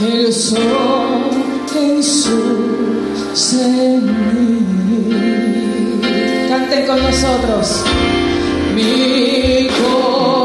[0.00, 1.30] el sol
[1.74, 2.38] en su
[3.34, 4.06] semilla.
[6.48, 7.82] Canten con nosotros.
[8.74, 10.37] Mi corazón.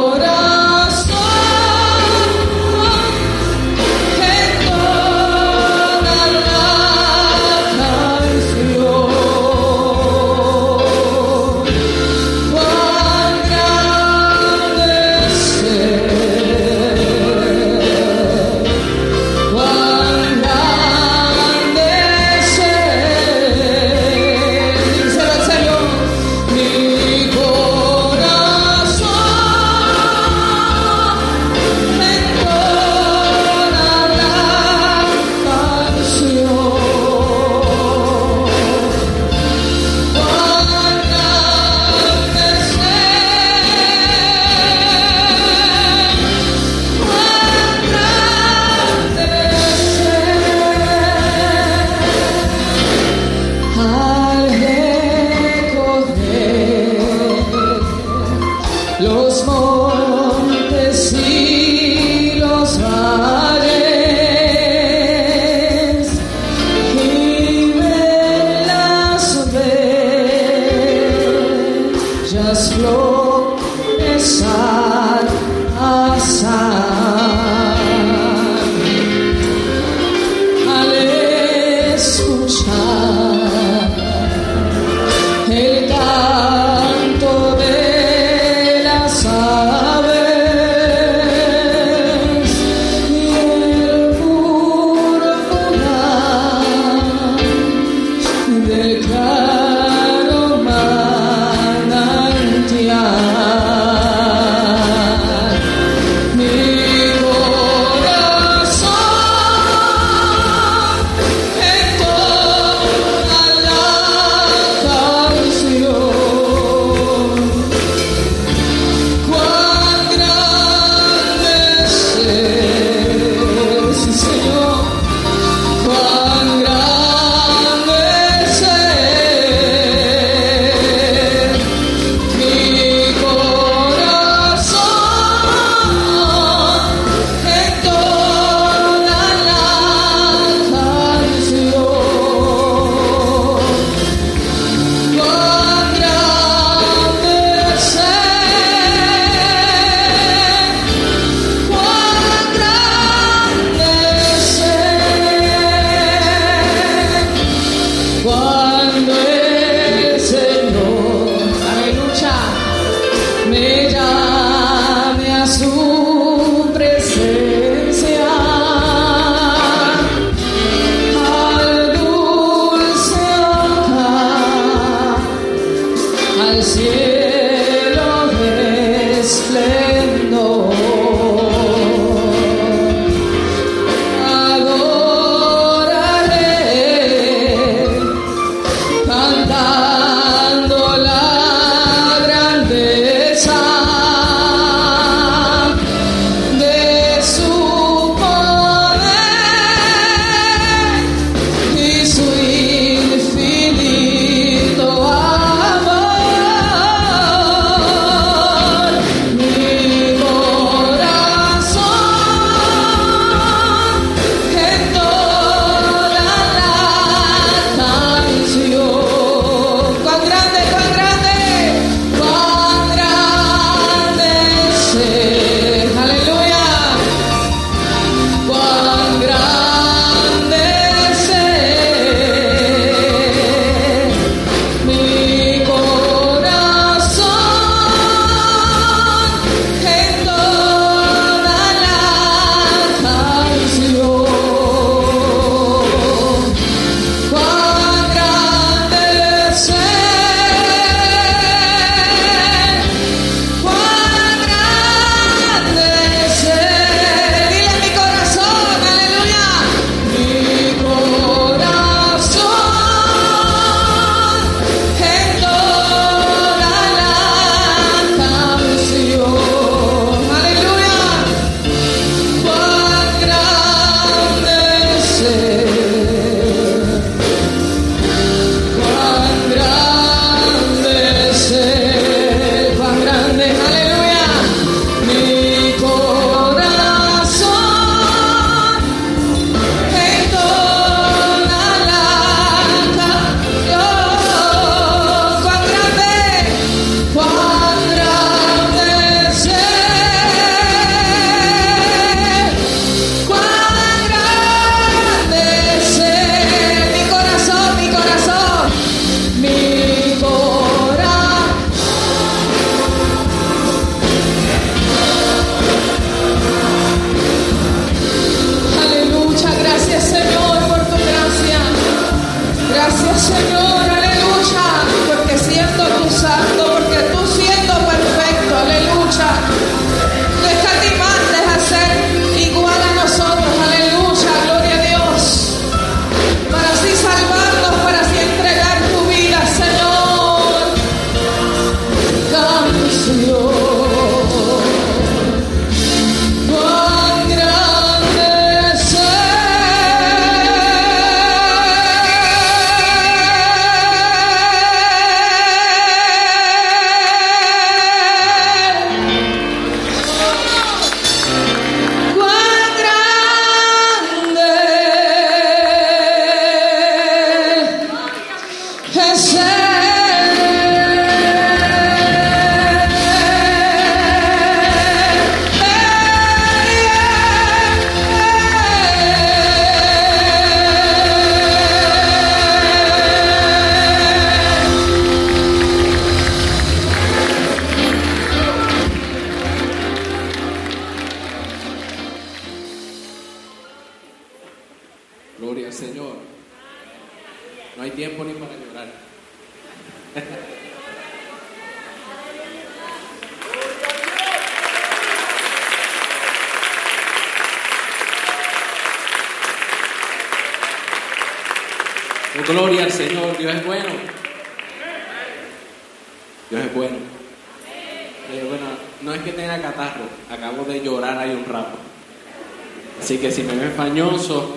[423.03, 424.55] Así que si me ven fañoso,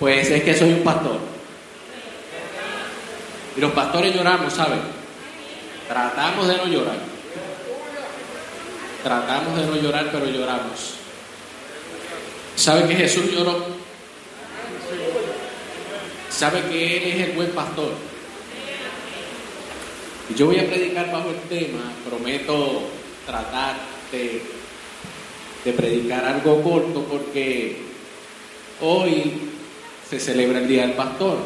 [0.00, 1.20] pues es que soy un pastor.
[3.56, 4.80] Y los pastores lloramos, ¿saben?
[5.86, 6.98] Tratamos de no llorar.
[9.04, 10.94] Tratamos de no llorar, pero lloramos.
[12.56, 13.64] ¿Sabe que Jesús lloró?
[16.30, 17.92] ¿Sabe que Él es el buen pastor?
[20.34, 22.82] Yo voy a predicar bajo el tema, prometo
[23.24, 23.76] tratar
[24.10, 24.42] de,
[25.64, 27.76] de predicar algo corto porque
[28.80, 29.32] hoy
[30.08, 31.38] se celebra el Día del Pastor.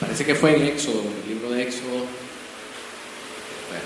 [0.00, 1.90] Parece que fue en Éxodo, el libro de Éxodo.
[1.90, 3.84] Bueno.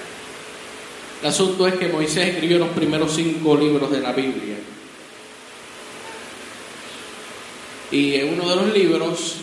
[1.20, 4.56] El asunto es que Moisés escribió los primeros cinco libros de la Biblia.
[7.90, 9.36] Y en uno de los libros,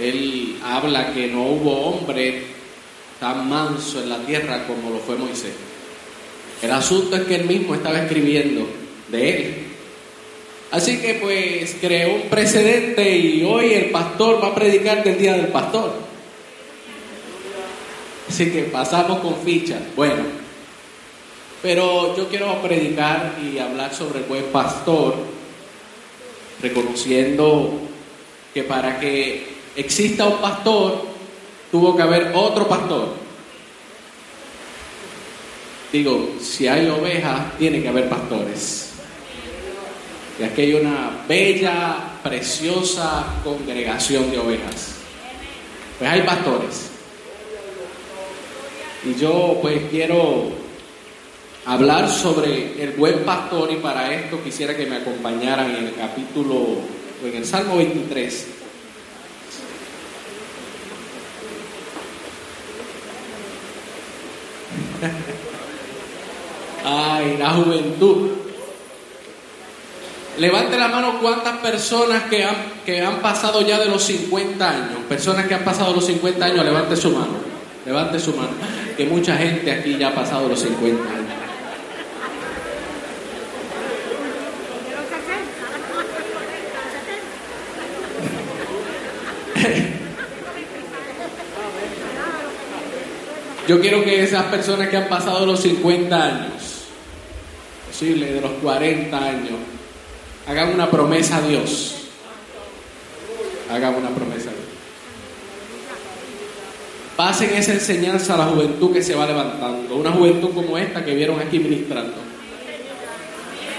[0.00, 2.42] él habla que no hubo hombre
[3.20, 5.52] tan manso en la tierra como lo fue Moisés.
[6.62, 8.66] El asunto es que él mismo estaba escribiendo
[9.08, 9.54] de él.
[10.70, 15.34] Así que pues creó un precedente y hoy el pastor va a predicar del día
[15.34, 15.92] del pastor.
[18.28, 19.78] Así que pasamos con ficha.
[19.94, 20.24] Bueno,
[21.62, 25.14] pero yo quiero predicar y hablar sobre el buen pastor,
[26.60, 27.80] reconociendo
[28.52, 29.46] que para que
[29.76, 31.06] exista un pastor,
[31.70, 33.25] tuvo que haber otro pastor.
[35.92, 38.90] Digo, si hay ovejas, tiene que haber pastores.
[40.38, 44.96] Y aquí hay una bella, preciosa congregación de ovejas.
[45.98, 46.90] Pues hay pastores.
[49.04, 50.50] Y yo pues quiero
[51.64, 56.80] hablar sobre el buen pastor y para esto quisiera que me acompañaran en el capítulo,
[57.24, 58.46] en el Salmo 23.
[66.88, 68.28] Ay, la juventud.
[70.38, 74.98] Levante la mano cuántas personas que han, que han pasado ya de los 50 años.
[75.08, 77.38] Personas que han pasado los 50 años, levante su mano.
[77.84, 78.50] Levante su mano.
[78.96, 81.26] Que mucha gente aquí ya ha pasado los 50 años.
[93.66, 96.65] Yo quiero que esas personas que han pasado los 50 años,
[97.96, 99.56] posible de los 40 años,
[100.46, 101.94] hagan una promesa a Dios.
[103.70, 104.66] Hagan una promesa a Dios.
[107.16, 109.96] Pasen esa enseñanza a la juventud que se va levantando.
[109.96, 112.16] Una juventud como esta que vieron aquí ministrando.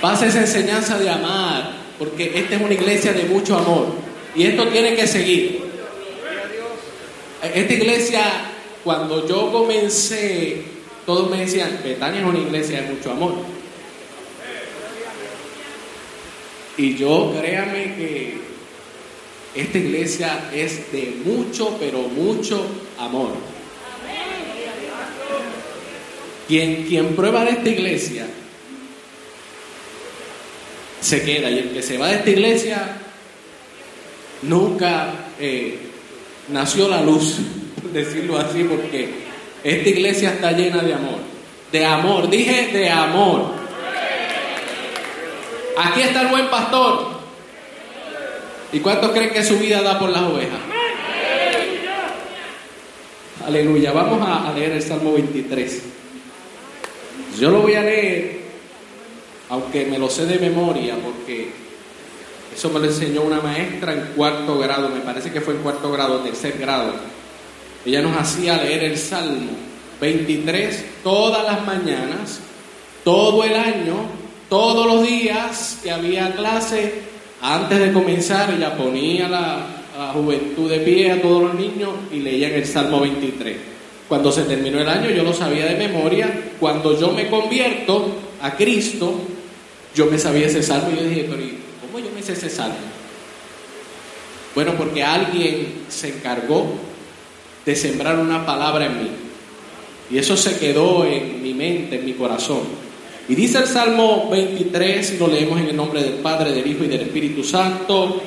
[0.02, 3.86] Pasen esa enseñanza de amar, porque esta es una iglesia de mucho amor.
[4.36, 5.62] Y esto tiene que seguir.
[7.44, 8.24] Esta iglesia
[8.84, 10.64] cuando yo comencé,
[11.06, 13.57] todos me decían, Betania es una iglesia de mucho amor.
[16.78, 18.38] Y yo créame que
[19.56, 22.66] esta iglesia es de mucho, pero mucho
[23.00, 23.32] amor.
[26.48, 28.28] Quien, quien prueba de esta iglesia
[31.02, 32.98] se queda y el que se va de esta iglesia
[34.44, 35.78] nunca eh,
[36.50, 37.38] nació la luz
[37.94, 39.10] decirlo así, porque
[39.64, 41.20] esta iglesia está llena de amor.
[41.72, 43.57] De amor, dije de amor.
[45.78, 47.18] Aquí está el buen pastor.
[48.72, 50.60] ¿Y cuántos creen que su vida da por las ovejas?
[53.46, 53.94] Aleluya.
[53.94, 55.82] Vamos a, leer el Salmo 23.
[57.40, 58.42] Yo lo voy a leer,
[59.50, 61.52] aunque me lo sé de memoria, porque
[62.54, 65.92] eso me lo enseñó una maestra en cuarto grado, me parece que fue en cuarto
[65.92, 66.94] grado, tercer grado
[67.88, 69.52] ella nos hacía leer el Salmo
[70.02, 72.40] 23 todas las mañanas,
[73.06, 73.96] todo el año,
[74.50, 76.94] todos los días que había clase,
[77.42, 79.66] antes de comenzar, ella ponía la,
[79.98, 83.58] la juventud de pie a todos los niños y leían el Salmo 23.
[84.08, 86.52] Cuando se terminó el año yo lo sabía de memoria.
[86.60, 89.14] Cuando yo me convierto a Cristo,
[89.94, 91.44] yo me sabía ese salmo y yo dije, pero
[91.82, 92.76] ¿cómo yo me sé ese salmo?
[94.56, 96.66] Bueno, porque alguien se encargó
[97.66, 99.10] de sembrar una palabra en mí.
[100.10, 102.62] Y eso se quedó en mi mente, en mi corazón.
[103.30, 106.86] Y dice el Salmo 23, y lo leemos en el nombre del Padre, del Hijo
[106.86, 108.22] y del Espíritu Santo.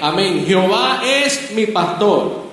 [0.00, 0.44] Amén.
[0.46, 2.44] Jehová es mi pastor,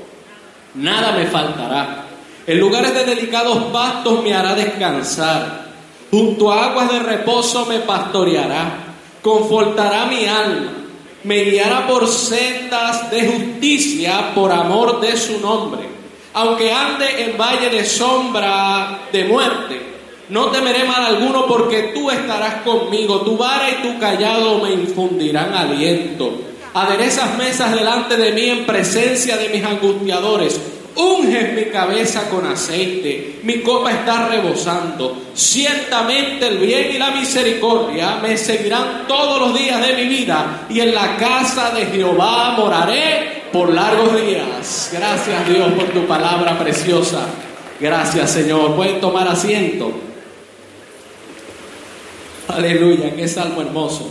[0.74, 2.06] nada me faltará.
[2.48, 5.68] En lugares de delicados pastos me hará descansar.
[6.10, 8.86] Junto a aguas de reposo me pastoreará.
[9.22, 10.72] Confortará mi alma.
[11.26, 15.82] Me guiará por sendas de justicia por amor de su nombre.
[16.34, 19.97] Aunque ande en valle de sombra de muerte,
[20.30, 23.22] no temeré mal alguno porque tú estarás conmigo.
[23.22, 26.42] Tu vara y tu callado me infundirán aliento.
[26.74, 30.60] Aderezas mesas delante de mí en presencia de mis angustiadores.
[30.96, 35.26] Unges mi cabeza con aceite, mi copa está rebosando.
[35.36, 40.80] Ciertamente el bien y la misericordia me seguirán todos los días de mi vida y
[40.80, 44.90] en la casa de Jehová moraré por largos días.
[44.92, 47.28] Gracias Dios por tu palabra preciosa.
[47.80, 48.76] Gracias Señor.
[48.76, 50.07] Pueden tomar asiento.
[52.48, 54.10] Aleluya, qué salmo hermoso.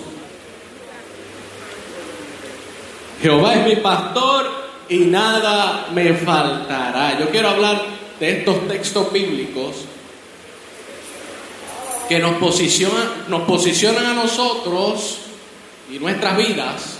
[3.22, 4.50] Jehová es mi pastor
[4.90, 7.18] y nada me faltará.
[7.18, 7.82] Yo quiero hablar
[8.20, 9.76] de estos textos bíblicos
[12.10, 15.18] que nos posicionan, nos posicionan a nosotros
[15.90, 16.98] y nuestras vidas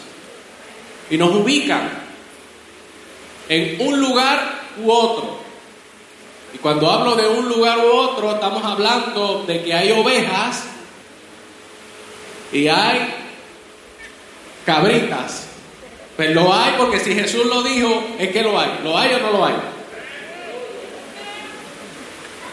[1.10, 1.90] y nos ubican
[3.48, 5.38] en un lugar u otro.
[6.54, 10.64] Y cuando hablo de un lugar u otro, estamos hablando de que hay ovejas
[12.52, 13.14] y hay
[14.64, 15.46] cabritas
[16.16, 18.80] pues lo hay porque si Jesús lo dijo, es que lo hay.
[18.82, 19.54] ¿Lo hay o no lo hay?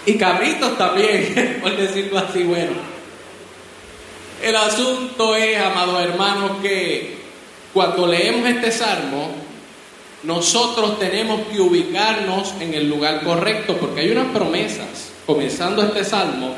[0.06, 2.94] Y cabritos también, por decirlo así, bueno.
[4.42, 7.16] El asunto es, amados hermanos, que
[7.74, 9.32] cuando leemos este salmo,
[10.24, 16.54] nosotros tenemos que ubicarnos en el lugar correcto, porque hay unas promesas, comenzando este salmo,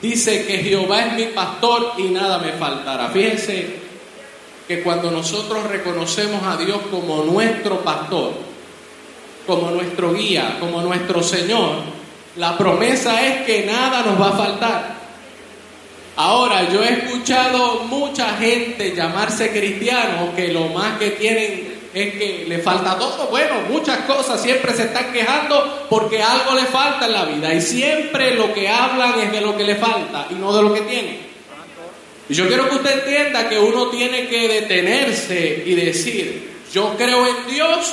[0.00, 3.08] dice que Jehová es mi pastor y nada me faltará.
[3.08, 3.80] Fíjense
[4.66, 8.34] que cuando nosotros reconocemos a Dios como nuestro pastor,
[9.46, 11.76] como nuestro guía, como nuestro Señor,
[12.36, 15.00] la promesa es que nada nos va a faltar.
[16.16, 22.44] Ahora, yo he escuchado mucha gente llamarse cristiano que lo más que tienen es que
[22.46, 23.26] le falta todo.
[23.26, 27.60] Bueno, muchas cosas siempre se están quejando porque algo le falta en la vida y
[27.60, 30.82] siempre lo que hablan es de lo que le falta y no de lo que
[30.82, 31.30] tienen.
[32.28, 37.26] Y yo quiero que usted entienda que uno tiene que detenerse y decir, yo creo
[37.26, 37.92] en Dios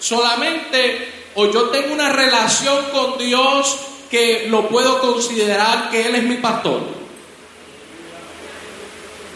[0.00, 3.76] solamente o yo tengo una relación con Dios
[4.10, 7.05] que lo puedo considerar que Él es mi pastor.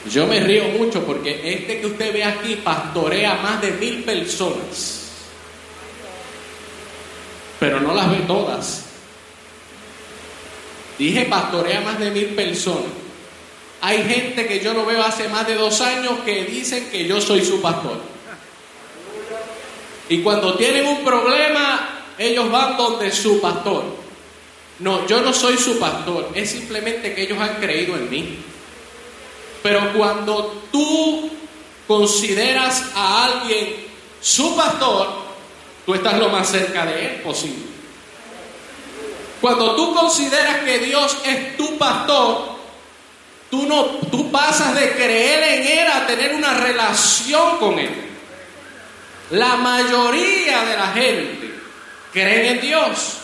[0.08, 5.08] Yo me río mucho porque este que usted ve aquí pastorea más de mil personas,
[7.58, 8.86] pero no las ve todas.
[10.98, 12.92] Dije pastorea más de mil personas.
[13.82, 17.20] Hay gente que yo no veo hace más de dos años que dicen que yo
[17.20, 17.98] soy su pastor.
[20.08, 23.84] Y cuando tienen un problema, ellos van donde su pastor.
[24.80, 28.38] No, yo no soy su pastor, es simplemente que ellos han creído en mí.
[29.62, 31.30] Pero cuando tú
[31.86, 33.86] consideras a alguien
[34.20, 35.08] su pastor,
[35.86, 37.70] tú estás lo más cerca de él posible.
[39.40, 42.50] Cuando tú consideras que Dios es tu pastor,
[43.50, 47.90] Tú, no, tú pasas de creer en Él a tener una relación con Él.
[49.30, 51.54] La mayoría de la gente
[52.12, 53.16] cree en Dios.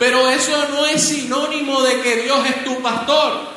[0.00, 3.53] Pero eso no es sinónimo de que Dios es tu pastor.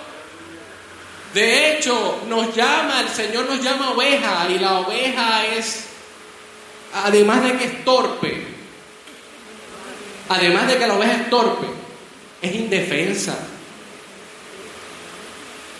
[1.37, 5.83] De hecho, nos llama, el Señor nos llama oveja y la oveja es,
[6.95, 8.47] además de que es torpe,
[10.29, 11.67] además de que la oveja es torpe,
[12.41, 13.37] es indefensa.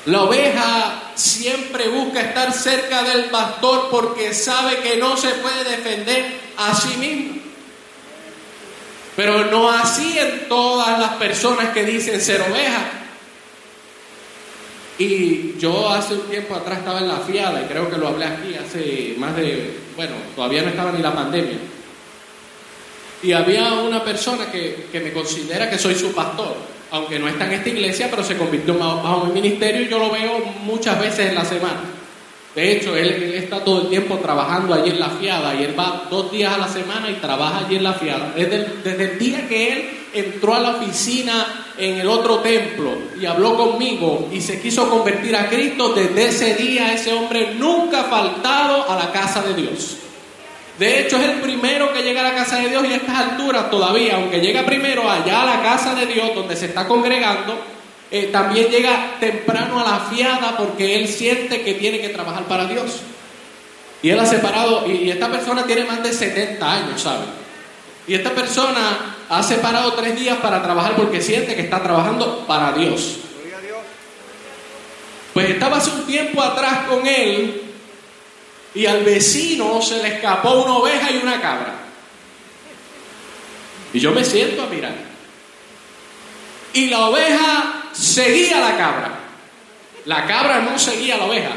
[0.05, 6.39] La oveja siempre busca estar cerca del pastor porque sabe que no se puede defender
[6.55, 7.41] a sí mismo.
[9.15, 13.06] Pero no así en todas las personas que dicen ser oveja.
[14.99, 18.25] Y yo hace un tiempo atrás estaba en la fiada, y creo que lo hablé
[18.25, 21.57] aquí hace más de, bueno, todavía no estaba ni la pandemia.
[23.21, 27.45] Y había una persona que, que me considera que soy su pastor aunque no está
[27.45, 31.29] en esta iglesia, pero se convirtió bajo mi ministerio y yo lo veo muchas veces
[31.29, 31.81] en la semana.
[32.55, 36.07] De hecho, él, está todo el tiempo trabajando allí en la fiada y él va
[36.09, 38.33] dos días a la semana y trabaja allí en la fiada.
[38.35, 43.25] Desde desde el día que él entró a la oficina en el otro templo y
[43.25, 48.03] habló conmigo y se quiso convertir a Cristo, desde ese día ese hombre nunca ha
[48.05, 49.97] faltado a la casa de Dios.
[50.79, 53.17] De hecho, es el primero que llega a la casa de Dios y a estas
[53.17, 57.57] alturas todavía, aunque llega primero allá a la casa de Dios donde se está congregando,
[58.11, 62.65] eh, también llega temprano a la fiada porque él siente que tiene que trabajar para
[62.65, 63.01] Dios.
[64.03, 67.25] Y él ha separado, y, esta persona tiene más de 70 años, ¿sabe?
[68.07, 72.71] Y esta persona ha separado tres días para trabajar porque siente que está trabajando para
[72.71, 73.17] Dios.
[75.33, 77.61] Pues estaba hace un tiempo atrás con él
[78.73, 81.75] y al vecino se le escapó una oveja y una cabra.
[83.93, 84.95] Y yo me siento a mirar.
[86.73, 89.19] Y la oveja seguía a la cabra.
[90.05, 91.51] La cabra no seguía a la oveja.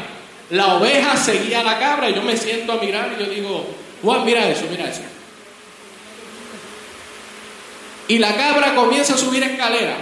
[0.49, 3.65] La oveja seguía a la cabra y yo me siento a mirar y yo digo,
[4.01, 5.01] Juan, mira eso, mira eso.
[8.07, 9.95] Y la cabra comienza a subir escalera.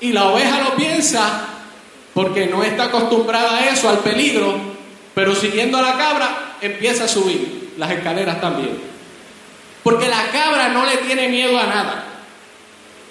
[0.00, 1.48] Y la oveja lo piensa
[2.14, 4.54] porque no está acostumbrada a eso, al peligro,
[5.14, 8.78] pero siguiendo a la cabra empieza a subir las escaleras también.
[9.82, 12.04] Porque la cabra no le tiene miedo a nada.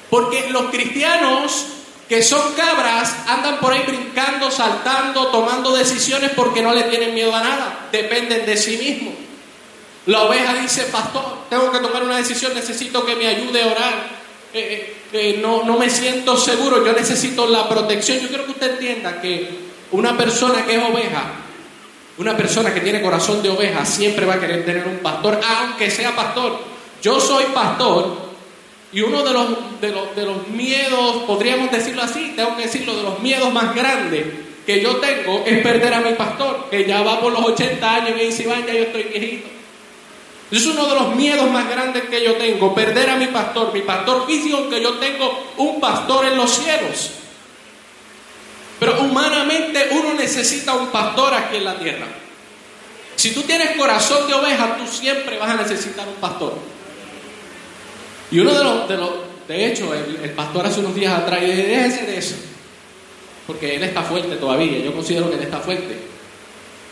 [0.10, 1.68] Porque los cristianos
[2.12, 7.34] que son cabras andan por ahí brincando, saltando, tomando decisiones porque no le tienen miedo
[7.34, 9.14] a nada, dependen de sí mismos.
[10.08, 14.22] La oveja dice, pastor, tengo que tomar una decisión, necesito que me ayude a orar.
[14.54, 18.20] Eh, eh, eh, no, no me siento seguro, yo necesito la protección.
[18.20, 19.50] Yo quiero que usted entienda que
[19.92, 21.24] una persona que es oveja,
[22.18, 25.92] una persona que tiene corazón de oveja, siempre va a querer tener un pastor, aunque
[25.92, 26.60] sea pastor.
[27.02, 28.32] Yo soy pastor
[28.92, 32.96] y uno de los, de los, de los miedos, podríamos decirlo así, tengo que decirlo,
[32.96, 34.26] de los miedos más grandes
[34.66, 38.10] que yo tengo es perder a mi pastor, que ya va por los 80 años
[38.12, 39.61] y me dice, Iván, ya yo estoy viejito.
[40.52, 43.82] Es uno de los miedos más grandes que yo tengo, perder a mi pastor, mi
[43.82, 47.12] pastor físico, que yo tengo un pastor en los cielos.
[48.78, 52.08] Pero humanamente uno necesita un pastor aquí en la tierra.
[53.16, 56.56] Si tú tienes corazón de oveja, tú siempre vas a necesitar un pastor.
[58.30, 58.90] Y uno de los,
[59.48, 62.36] de hecho, el, el pastor hace unos días atrás, y dije, déjese de eso,
[63.48, 65.98] porque él está fuerte todavía, yo considero que él está fuerte.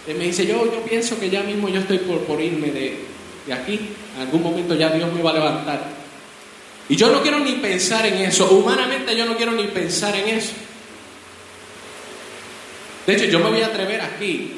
[0.08, 3.00] Él me dice, yo, yo pienso que ya mismo yo estoy por, por irme de,
[3.46, 3.80] de aquí,
[4.16, 5.82] en algún momento ya Dios me va a levantar.
[6.88, 10.30] Y yo no quiero ni pensar en eso, humanamente yo no quiero ni pensar en
[10.30, 10.54] eso.
[13.06, 14.54] De hecho, yo me voy a atrever aquí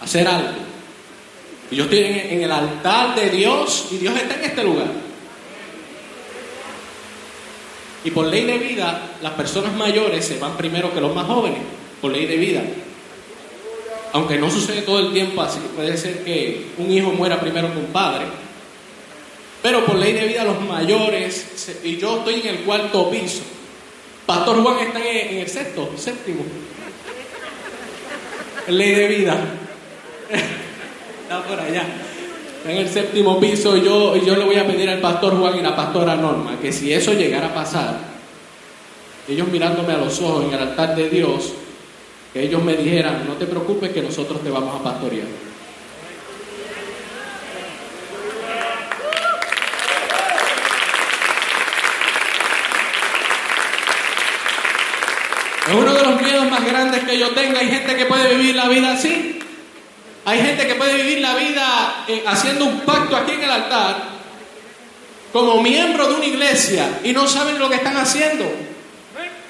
[0.00, 0.48] a hacer algo.
[1.70, 4.88] Y yo estoy en, en el altar de Dios y Dios está en este lugar.
[8.04, 11.58] Y por ley de vida, las personas mayores se van primero que los más jóvenes,
[12.00, 12.62] por ley de vida.
[14.16, 17.78] Aunque no sucede todo el tiempo así, puede ser que un hijo muera primero que
[17.78, 18.24] un padre.
[19.62, 23.42] Pero por ley de vida, los mayores, y yo estoy en el cuarto piso.
[24.24, 26.44] Pastor Juan está en el sexto, séptimo.
[28.68, 29.38] Ley de vida.
[31.22, 31.84] Está por allá.
[32.66, 33.76] En el séptimo piso.
[33.76, 36.90] Yo, yo le voy a pedir al pastor Juan y la pastora Norma que si
[36.90, 37.98] eso llegara a pasar,
[39.28, 41.52] ellos mirándome a los ojos en el altar de Dios,
[42.36, 45.26] que ellos me dijeran, no te preocupes que nosotros te vamos a pastorear.
[55.66, 57.58] Es uno de los miedos más grandes que yo tengo.
[57.58, 59.38] Hay gente que puede vivir la vida así.
[60.26, 63.96] Hay gente que puede vivir la vida eh, haciendo un pacto aquí en el altar
[65.32, 68.44] como miembro de una iglesia y no saben lo que están haciendo.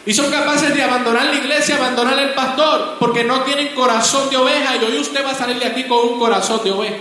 [0.06, 4.36] Y son capaces de abandonar la iglesia, abandonar el pastor, porque no tienen corazón de
[4.36, 4.76] oveja.
[4.76, 6.96] Y hoy usted va a salir de aquí con un corazón de oveja.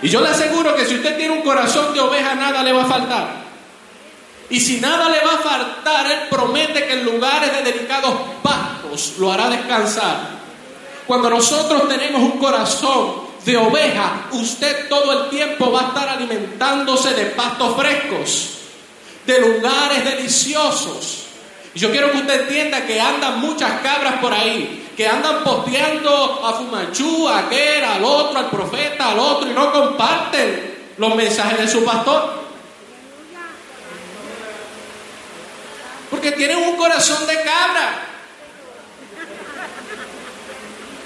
[0.00, 2.82] Y yo le aseguro que si usted tiene un corazón de oveja, nada le va
[2.84, 3.42] a faltar.
[4.48, 9.14] Y si nada le va a faltar, Él promete que en lugares de delicados pastos
[9.18, 10.42] lo hará descansar.
[11.06, 17.12] Cuando nosotros tenemos un corazón de oveja, usted todo el tiempo va a estar alimentándose
[17.12, 18.50] de pastos frescos,
[19.26, 21.26] de lugares deliciosos.
[21.74, 26.44] Y Yo quiero que usted entienda que andan muchas cabras por ahí, que andan posteando
[26.44, 31.58] a Fumachú, a aquel, al otro, al profeta, al otro, y no comparten los mensajes
[31.58, 32.42] de su pastor.
[36.10, 38.08] Porque tienen un corazón de cabra.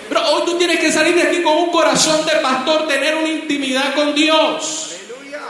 [0.08, 3.28] Pero hoy tú tienes que salir de aquí con un corazón de pastor, tener una
[3.28, 4.96] intimidad con Dios.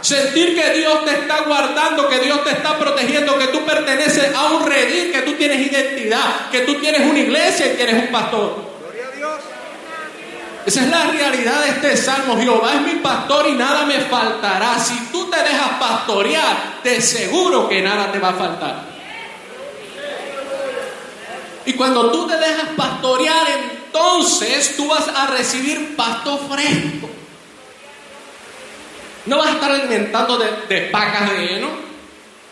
[0.00, 4.52] Sentir que Dios te está guardando, que Dios te está protegiendo, que tú perteneces a
[4.52, 8.72] un redil, que tú tienes identidad, que tú tienes una iglesia y tienes un pastor.
[8.80, 9.40] Gloria a Dios.
[10.66, 12.36] Esa es la realidad de este salmo.
[12.36, 14.78] Jehová es mi pastor y nada me faltará.
[14.78, 18.96] Si tú te dejas pastorear, te seguro que nada te va a faltar.
[21.64, 27.10] Y cuando tú te dejas pastorear, entonces tú vas a recibir pasto fresco.
[29.26, 31.68] No vas a estar alimentando de, de vacas de heno,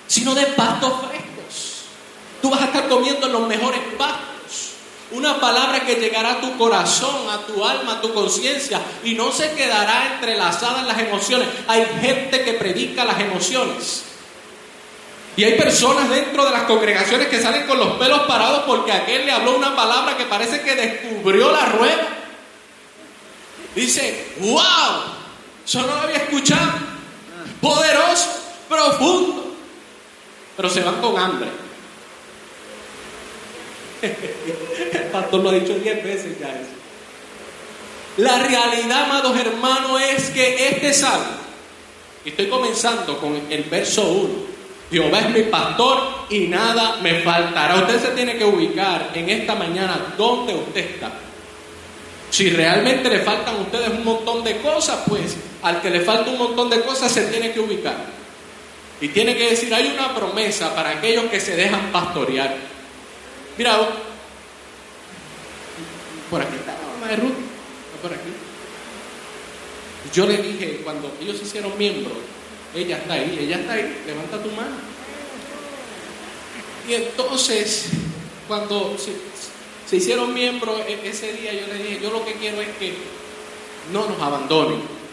[0.06, 1.84] sino de pastos frescos.
[2.42, 4.24] Tú vas a estar comiendo en los mejores pastos.
[5.12, 9.30] Una palabra que llegará a tu corazón, a tu alma, a tu conciencia y no
[9.30, 11.48] se quedará entrelazada en las emociones.
[11.68, 14.04] Hay gente que predica las emociones.
[15.37, 19.26] Y hay personas dentro de las congregaciones que salen con los pelos parados porque aquel
[19.26, 22.08] le habló una palabra que parece que descubrió la rueda.
[23.74, 25.13] Dice, wow,
[25.64, 26.72] eso no lo había escuchado.
[27.61, 29.55] Poderoso, profundo.
[30.57, 31.48] Pero se van con hambre.
[34.03, 36.55] El pastor lo ha dicho diez veces ya.
[38.18, 41.35] La realidad, amados hermanos, es que este salmo,
[42.24, 44.55] y estoy comenzando con el verso 1,
[44.90, 47.74] Jehová es mi pastor y nada me faltará.
[47.77, 51.11] Usted se tiene que ubicar en esta mañana donde usted está.
[52.31, 56.31] Si realmente le faltan a ustedes un montón de cosas, pues al que le falta
[56.31, 57.96] un montón de cosas se tiene que ubicar.
[59.00, 62.55] Y tiene que decir, hay una promesa para aquellos que se dejan pastorear.
[63.57, 63.79] Mira,
[66.31, 67.35] por aquí está la mamá de Ruth,
[68.03, 68.31] por aquí.
[70.12, 72.12] Yo le dije, cuando ellos se hicieron miembros,
[72.74, 74.77] ella está ahí, ella está ahí, levanta tu mano.
[76.87, 77.87] Y entonces,
[78.46, 79.12] cuando se,
[79.88, 82.92] se hicieron miembros e, ese día, yo le dije, yo lo que quiero es que
[83.94, 85.03] no nos abandonen.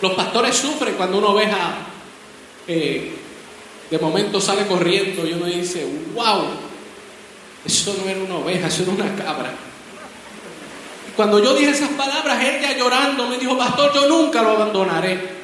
[0.00, 1.72] Los pastores sufren cuando una oveja
[2.66, 3.12] eh,
[3.90, 6.44] de momento sale corriendo y uno dice, wow,
[7.64, 9.52] eso no era una oveja, eso era una cabra.
[11.08, 15.40] Y cuando yo dije esas palabras, ella llorando me dijo, pastor, yo nunca lo abandonaré.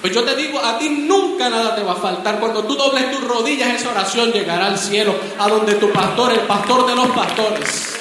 [0.00, 2.38] Pues yo te digo, a ti nunca nada te va a faltar.
[2.38, 6.40] Cuando tú dobles tus rodillas, esa oración llegará al cielo, a donde tu pastor, el
[6.40, 7.95] pastor de los pastores.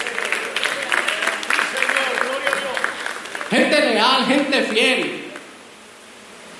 [3.50, 5.24] Gente leal, gente fiel.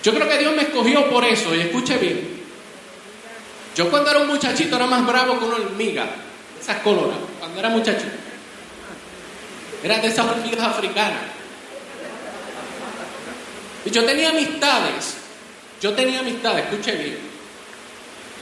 [0.04, 2.44] Yo creo que Dios me escogió por eso, y escuche bien.
[3.76, 6.06] Yo cuando era un muchachito era más bravo que una hormiga,
[6.62, 8.16] esas coloras, cuando era muchachito.
[9.84, 11.22] Era de esas hormigas africanas.
[13.84, 15.16] Y yo tenía amistades,
[15.82, 17.20] yo tenía amistades, escuche bien.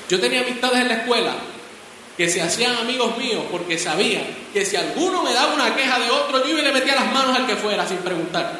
[0.09, 1.33] Yo tenía amistades en la escuela
[2.17, 4.23] que se hacían amigos míos porque sabían
[4.53, 7.11] que si alguno me daba una queja de otro, yo iba y le metía las
[7.11, 8.59] manos al que fuera sin preguntar,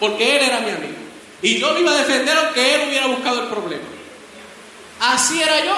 [0.00, 0.94] porque él era mi amigo.
[1.42, 3.84] Y yo me iba a defender aunque él hubiera buscado el problema.
[5.00, 5.76] Así era yo.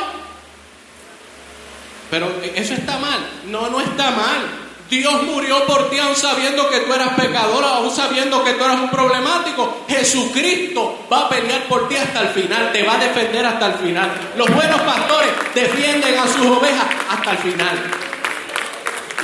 [2.11, 3.19] Pero eso está mal.
[3.47, 4.66] No, no está mal.
[4.89, 8.81] Dios murió por ti aún sabiendo que tú eras pecador, aún sabiendo que tú eras
[8.81, 9.85] un problemático.
[9.89, 13.75] Jesucristo va a pelear por ti hasta el final, te va a defender hasta el
[13.75, 14.13] final.
[14.37, 17.79] Los buenos pastores defienden a sus ovejas hasta el final.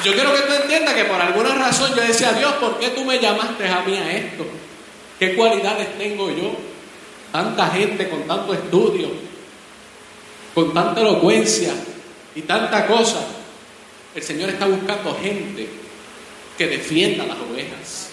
[0.04, 3.04] Yo quiero que tú entiendas que por alguna razón yo decía, Dios, ¿por qué tú
[3.04, 4.44] me llamaste a mí a esto?
[5.18, 6.56] ¿Qué cualidades tengo yo?
[7.30, 9.08] Tanta gente con tanto estudio,
[10.54, 11.72] con tanta elocuencia
[12.34, 13.20] y tanta cosa.
[14.14, 15.68] El Señor está buscando gente
[16.58, 18.08] que defienda las ovejas.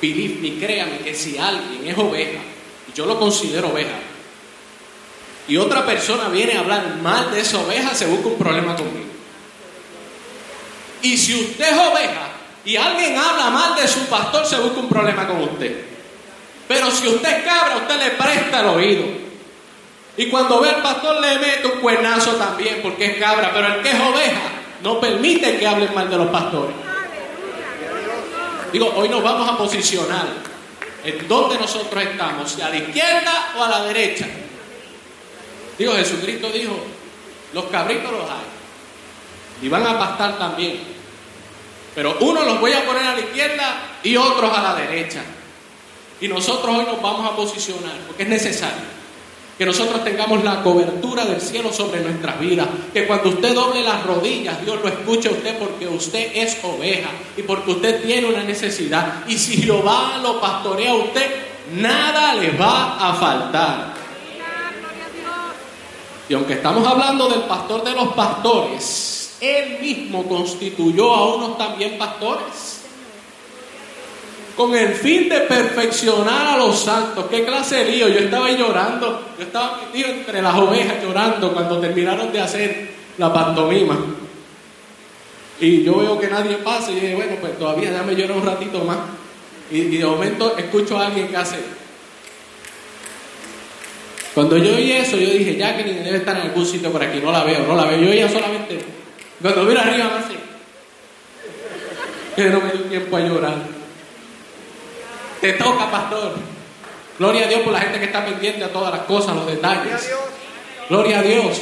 [0.00, 2.40] Believe me, créame que si alguien es oveja,
[2.88, 3.98] y yo lo considero oveja,
[5.48, 9.10] y otra persona viene a hablar mal de esa oveja, se busca un problema conmigo.
[11.02, 12.30] Y si usted es oveja
[12.64, 15.84] y alguien habla mal de su pastor, se busca un problema con usted.
[16.68, 19.29] Pero si usted es cabra, usted le presta el oído.
[20.20, 23.82] Y cuando ve al pastor le mete un cuernazo también porque es cabra, pero el
[23.82, 24.50] que es oveja
[24.82, 26.76] no permite que hablen mal de los pastores.
[28.70, 30.26] Digo, hoy nos vamos a posicionar
[31.04, 34.26] en donde nosotros estamos, si a la izquierda o a la derecha.
[35.78, 36.76] Digo, Jesucristo dijo,
[37.54, 39.66] los cabritos los hay.
[39.66, 40.82] Y van a pastar también.
[41.94, 45.22] Pero uno los voy a poner a la izquierda y otros a la derecha.
[46.20, 48.99] Y nosotros hoy nos vamos a posicionar, porque es necesario
[49.60, 54.06] que nosotros tengamos la cobertura del cielo sobre nuestras vidas, que cuando usted doble las
[54.06, 58.42] rodillas, Dios lo escuche a usted porque usted es oveja y porque usted tiene una
[58.42, 59.22] necesidad.
[59.28, 61.30] Y si Jehová lo pastorea a usted,
[61.74, 63.92] nada le va a faltar.
[66.26, 71.98] Y aunque estamos hablando del pastor de los pastores, él mismo constituyó a unos también
[71.98, 72.79] pastores
[74.60, 77.24] con el fin de perfeccionar a los santos.
[77.30, 78.08] ¿Qué clase de lío?
[78.08, 83.32] Yo estaba llorando, yo estaba metido entre las ovejas llorando cuando terminaron de hacer la
[83.32, 83.98] pantomima.
[85.60, 88.84] Y yo veo que nadie pasa y dije, bueno, pues todavía déjame llorar un ratito
[88.84, 88.98] más.
[89.70, 91.56] Y, de momento escucho a alguien que hace.
[94.34, 97.32] Cuando yo oí eso, yo dije, Jacqueline debe estar en algún sitio por aquí, no
[97.32, 97.98] la veo, no la veo.
[97.98, 98.78] Yo oía solamente,
[99.40, 100.34] cuando miro arriba, me hace.
[102.36, 103.79] Que no me dio tiempo a llorar.
[105.40, 106.34] Te toca, pastor.
[107.18, 110.10] Gloria a Dios por la gente que está pendiente a todas las cosas, los detalles.
[110.88, 111.60] Gloria a Dios.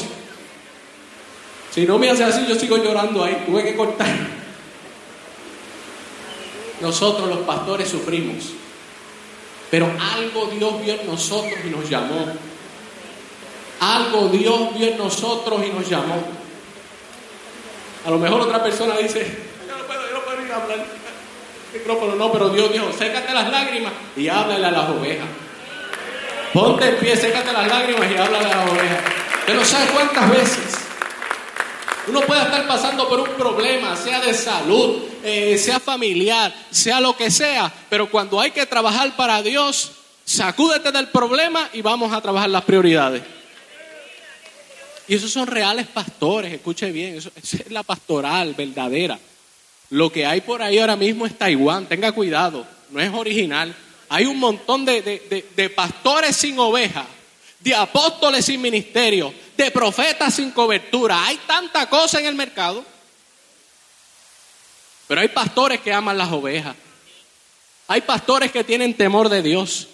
[1.73, 3.45] Si no me hace así, yo sigo llorando ahí.
[3.47, 4.09] Tuve que cortar.
[6.81, 8.53] Nosotros los pastores sufrimos.
[9.71, 12.27] Pero algo Dios vio en nosotros y nos llamó.
[13.81, 16.23] Algo Dios vio en nosotros y nos llamó.
[18.07, 19.38] A lo mejor otra persona dice,
[19.69, 20.97] yo no puedo, yo no puedo ir a hablar.
[22.16, 25.26] No, pero Dios dijo, sécate las lágrimas y háblale a las ovejas.
[26.52, 28.98] Ponte en pie, sécate las lágrimas y háblale a las ovejas.
[29.46, 30.78] Pero ¿sabes cuántas veces?
[32.09, 37.14] Uno puede estar pasando por un problema, sea de salud, eh, sea familiar, sea lo
[37.14, 39.92] que sea, pero cuando hay que trabajar para Dios,
[40.24, 43.22] sacúdete del problema y vamos a trabajar las prioridades.
[45.07, 49.18] Y esos son reales pastores, escuche bien, eso, es la pastoral verdadera.
[49.90, 53.74] Lo que hay por ahí ahora mismo es Taiwán, tenga cuidado, no es original.
[54.11, 57.07] Hay un montón de, de- de- pastores sin ovejas,
[57.61, 61.27] de apóstoles sin ministerio, de profetas sin cobertura.
[61.27, 62.85] Hay tanta cosa en el mercado.
[65.07, 66.77] Pero hay pastores que aman las ovejas.
[67.87, 69.88] Hay pastores que tienen temor de Dios.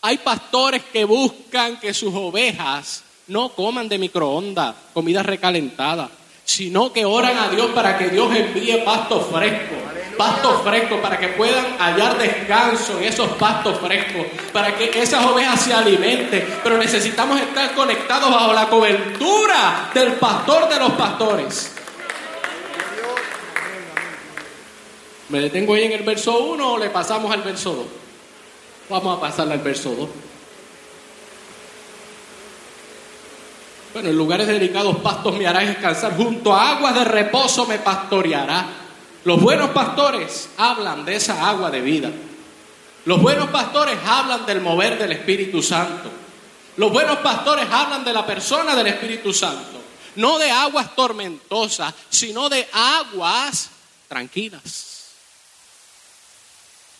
[0.00, 6.08] Hay pastores que buscan que sus ovejas no coman de microondas, comida recalentada,
[6.48, 9.74] sino que oran a Dios para que Dios envíe pasto fresco,
[10.16, 15.60] pasto fresco, para que puedan hallar descanso en esos pastos frescos, para que esas ovejas
[15.60, 16.48] se alimenten.
[16.64, 21.74] Pero necesitamos estar conectados bajo la cobertura del pastor de los pastores.
[25.28, 27.86] ¿Me detengo ahí en el verso 1 o le pasamos al verso 2?
[28.88, 30.08] Vamos a pasarle al verso 2.
[33.98, 38.64] Bueno, en lugares delicados pastos me harás descansar, junto a aguas de reposo me pastoreará.
[39.24, 42.08] Los buenos pastores hablan de esa agua de vida.
[43.06, 46.12] Los buenos pastores hablan del mover del Espíritu Santo.
[46.76, 49.80] Los buenos pastores hablan de la persona del Espíritu Santo.
[50.14, 53.68] No de aguas tormentosas, sino de aguas
[54.06, 55.06] tranquilas.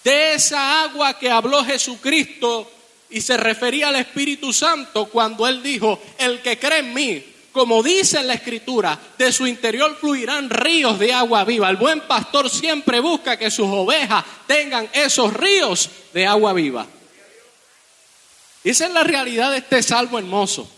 [0.03, 2.69] De esa agua que habló Jesucristo
[3.11, 7.83] y se refería al Espíritu Santo cuando él dijo, el que cree en mí, como
[7.83, 11.71] dice en la Escritura, de su interior fluirán ríos de agua viva.
[11.71, 16.87] El buen pastor siempre busca que sus ovejas tengan esos ríos de agua viva.
[18.63, 20.71] Esa es la realidad de este salmo hermoso,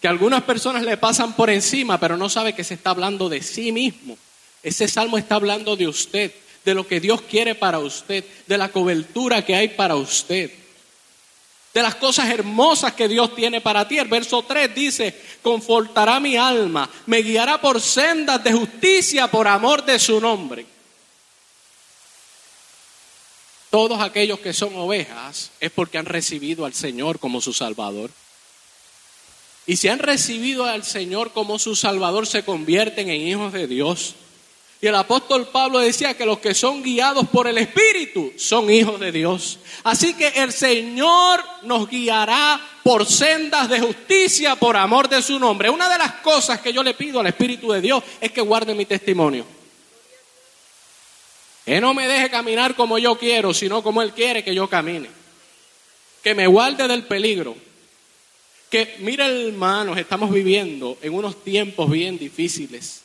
[0.00, 3.42] que algunas personas le pasan por encima, pero no sabe que se está hablando de
[3.42, 4.16] sí mismo.
[4.62, 6.32] Ese salmo está hablando de usted,
[6.64, 10.50] de lo que Dios quiere para usted, de la cobertura que hay para usted,
[11.74, 13.98] de las cosas hermosas que Dios tiene para ti.
[13.98, 19.84] El verso 3 dice, confortará mi alma, me guiará por sendas de justicia por amor
[19.84, 20.64] de su nombre.
[23.70, 28.10] Todos aquellos que son ovejas es porque han recibido al Señor como su Salvador.
[29.66, 34.14] Y si han recibido al Señor como su Salvador, se convierten en hijos de Dios.
[34.84, 39.00] Y el apóstol Pablo decía que los que son guiados por el Espíritu son hijos
[39.00, 39.58] de Dios.
[39.82, 45.70] Así que el Señor nos guiará por sendas de justicia por amor de su nombre.
[45.70, 48.74] Una de las cosas que yo le pido al Espíritu de Dios es que guarde
[48.74, 49.46] mi testimonio.
[51.64, 55.08] Que no me deje caminar como yo quiero, sino como Él quiere que yo camine.
[56.22, 57.56] Que me guarde del peligro.
[58.68, 63.03] Que, mire hermanos, estamos viviendo en unos tiempos bien difíciles.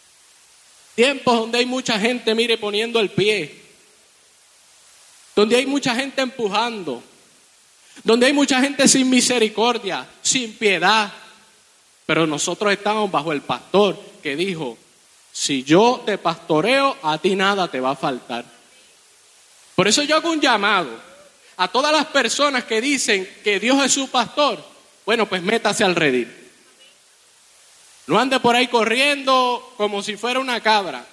[1.00, 3.56] Tiempos donde hay mucha gente, mire, poniendo el pie.
[5.34, 7.02] Donde hay mucha gente empujando.
[8.04, 11.10] Donde hay mucha gente sin misericordia, sin piedad.
[12.06, 14.78] Pero nosotros estamos bajo el pastor que dijo,
[15.32, 18.44] si yo te pastoreo, a ti nada te va a faltar.
[19.76, 20.90] Por eso yo hago un llamado
[21.56, 24.62] a todas las personas que dicen que Dios es su pastor.
[25.06, 26.39] Bueno, pues métase al redil.
[28.10, 31.06] No ande por ahí corriendo como si fuera una cabra.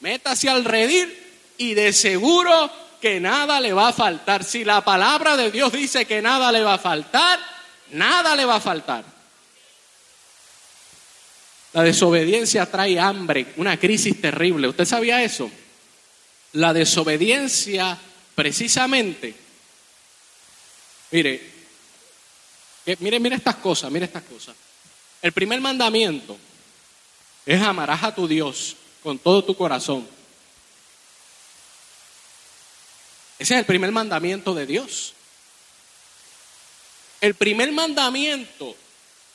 [0.00, 1.10] Métase al redil
[1.56, 4.44] y de seguro que nada le va a faltar.
[4.44, 7.40] Si la palabra de Dios dice que nada le va a faltar,
[7.92, 9.06] nada le va a faltar.
[11.72, 14.68] La desobediencia trae hambre, una crisis terrible.
[14.68, 15.50] ¿Usted sabía eso?
[16.52, 17.96] La desobediencia,
[18.34, 19.34] precisamente,
[21.10, 21.40] mire,
[22.84, 24.54] que- mire, mire estas cosas, mire estas cosas.
[25.24, 26.36] El primer mandamiento
[27.46, 30.06] es amarás a tu Dios con todo tu corazón.
[33.38, 35.14] Ese es el primer mandamiento de Dios.
[37.22, 38.76] El primer mandamiento,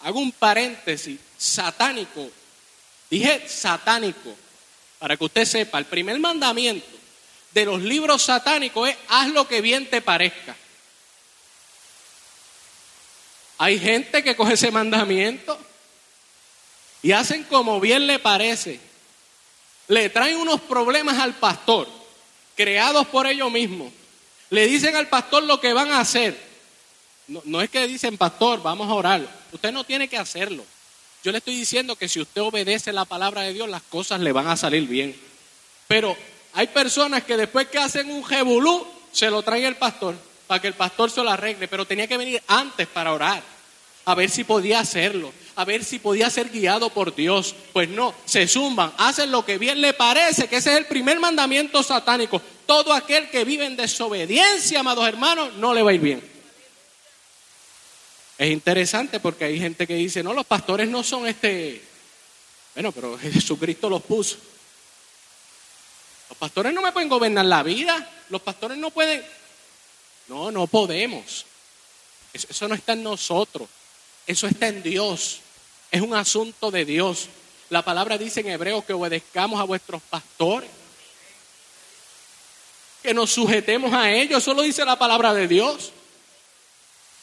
[0.02, 2.30] hago un paréntesis, satánico.
[3.10, 4.36] Dije satánico,
[5.00, 6.86] para que usted sepa, el primer mandamiento
[7.52, 10.56] de los libros satánicos es haz lo que bien te parezca.
[13.58, 15.60] Hay gente que coge ese mandamiento
[17.02, 18.80] y hacen como bien le parece.
[19.88, 21.88] Le traen unos problemas al pastor,
[22.56, 23.92] creados por ellos mismos.
[24.50, 26.38] Le dicen al pastor lo que van a hacer.
[27.28, 29.22] No, es que dicen, pastor, vamos a orar.
[29.52, 30.66] Usted no tiene que hacerlo.
[31.24, 34.32] Yo le estoy diciendo que si usted obedece la palabra de Dios, las cosas le
[34.32, 35.16] van a salir bien.
[35.88, 36.16] Pero
[36.54, 40.16] hay personas que después que hacen un jebulú, se lo traen el pastor,
[40.48, 43.44] para que el pastor se lo arregle, pero tenía que venir antes para orar,
[44.06, 47.54] a ver si podía hacerlo, a ver si podía ser guiado por Dios.
[47.74, 51.20] Pues no, se zumban, hacen lo que bien le parece, que ese es el primer
[51.20, 52.42] mandamiento satánico.
[52.66, 56.32] Todo aquel que vive en desobediencia, amados hermanos, no le va a ir bien.
[58.38, 61.84] Es interesante porque hay gente que dice, no, los pastores no son este...
[62.74, 64.38] Bueno, pero Jesucristo los puso.
[66.30, 68.10] Los pastores no me pueden gobernar la vida.
[68.30, 69.26] Los pastores no pueden...
[70.30, 71.46] No, no podemos.
[72.32, 73.68] Eso, no está en nosotros.
[74.26, 75.42] Eso está en Dios.
[75.92, 77.28] Es un asunto de Dios.
[77.70, 80.70] La palabra dice en hebreo que obedezcamos a vuestros pastores.
[83.02, 84.42] Que nos sujetemos a ellos.
[84.42, 85.92] Eso lo dice la palabra de Dios.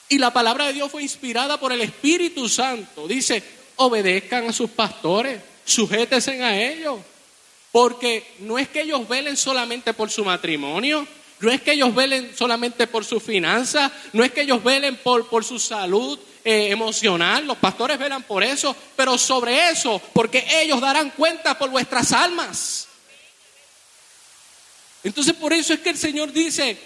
[0.08, 3.06] Y la palabra de Dios fue inspirada por el Espíritu Santo.
[3.06, 3.42] Dice,
[3.76, 7.00] obedezcan a sus pastores, sujétense a ellos.
[7.72, 11.06] Porque no es que ellos velen solamente por su matrimonio,
[11.40, 15.28] no es que ellos velen solamente por su finanza, no es que ellos velen por,
[15.28, 20.80] por su salud eh, emocional, los pastores velan por eso, pero sobre eso, porque ellos
[20.80, 22.86] darán cuenta por vuestras almas.
[25.02, 26.78] Entonces por eso es que el Señor dice,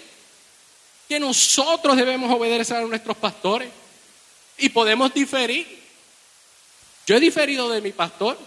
[1.11, 3.69] que nosotros debemos obedecer a nuestros pastores
[4.57, 5.67] y podemos diferir.
[7.05, 8.39] Yo he diferido de mi pastor,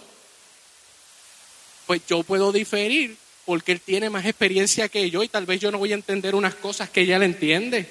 [1.85, 5.71] pues yo puedo diferir porque él tiene más experiencia que yo y tal vez yo
[5.71, 7.87] no voy a entender unas cosas que ella le entiende.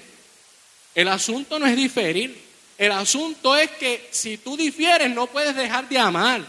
[0.95, 2.44] El asunto no es diferir,
[2.79, 6.45] el asunto es que si tú difieres no puedes dejar de amar.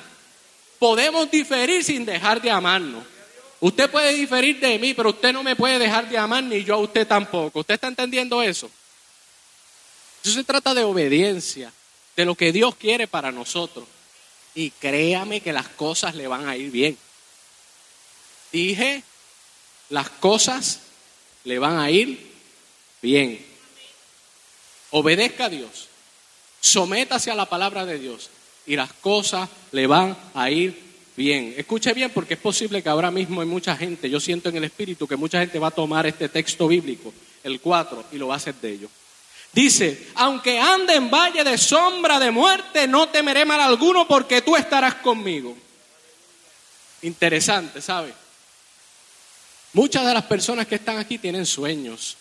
[0.80, 3.04] Podemos diferir sin dejar de amarnos.
[3.60, 6.76] Usted puede diferir de mí, pero usted no me puede dejar de amar ni yo
[6.76, 7.60] a usted tampoco.
[7.60, 8.70] ¿Usted está entendiendo eso?
[10.24, 11.72] Eso se trata de obediencia,
[12.16, 13.88] de lo que Dios quiere para nosotros.
[14.54, 16.98] Y créame que las cosas le van a ir bien.
[18.52, 19.04] Dije,
[19.90, 20.80] las cosas
[21.44, 22.34] le van a ir
[23.02, 23.46] bien.
[24.92, 25.90] Obedezca a Dios.
[26.66, 28.32] Sométase a la palabra de Dios.
[28.66, 30.84] Y las cosas le van a ir
[31.16, 34.57] Bien, escuche bien porque es posible que ahora mismo hay mucha gente, yo siento en
[34.57, 38.28] el espíritu que mucha gente va a tomar este texto bíblico, el 4, y lo
[38.28, 38.91] va a hacer de ellos.
[39.53, 44.57] Dice, aunque ande en valle de sombra de muerte, no temeré mal alguno porque tú
[44.57, 45.55] estarás conmigo.
[47.03, 48.13] Interesante, ¿sabe?
[49.72, 52.18] Muchas de las personas que están aquí tienen sueños.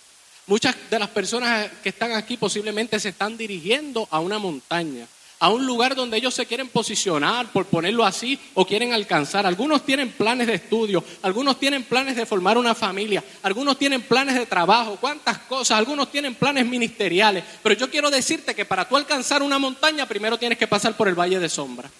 [0.47, 5.07] Muchas de las personas que están aquí posiblemente se están dirigiendo a una montaña
[5.45, 9.47] a un lugar donde ellos se quieren posicionar, por ponerlo así, o quieren alcanzar.
[9.47, 14.36] Algunos tienen planes de estudio, algunos tienen planes de formar una familia, algunos tienen planes
[14.36, 17.45] de trabajo, cuántas cosas, algunos tienen planes ministeriales.
[17.62, 21.09] Pero yo quiero decirte que para tú alcanzar una montaña, primero tienes que pasar por
[21.09, 21.90] el valle de sombra.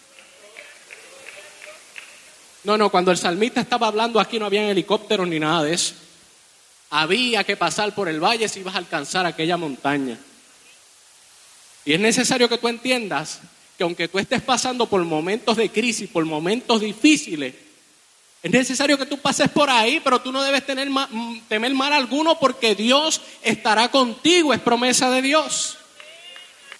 [2.62, 5.95] No, no, cuando el salmista estaba hablando aquí no había helicópteros ni nada de eso.
[6.97, 10.16] Había que pasar por el valle si ibas a alcanzar aquella montaña.
[11.84, 13.40] Y es necesario que tú entiendas
[13.76, 17.53] que aunque tú estés pasando por momentos de crisis, por momentos difíciles,
[18.40, 21.92] es necesario que tú pases por ahí, pero tú no debes tener mm, temer mal
[21.92, 25.76] alguno porque Dios estará contigo, es promesa de Dios.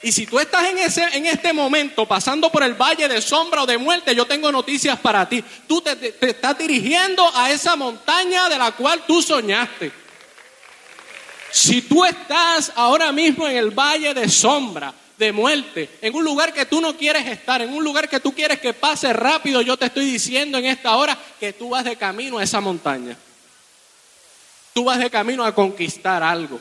[0.01, 3.65] Y si tú estás en, ese, en este momento pasando por el valle de sombra
[3.65, 5.43] o de muerte, yo tengo noticias para ti.
[5.67, 10.04] Tú te, te estás dirigiendo a esa montaña de la cual tú soñaste.
[11.55, 16.53] Si tú estás ahora mismo en el valle de sombra, de muerte, en un lugar
[16.53, 19.77] que tú no quieres estar, en un lugar que tú quieres que pase rápido, yo
[19.77, 23.17] te estoy diciendo en esta hora que tú vas de camino a esa montaña.
[24.73, 26.59] Tú vas de camino a conquistar algo.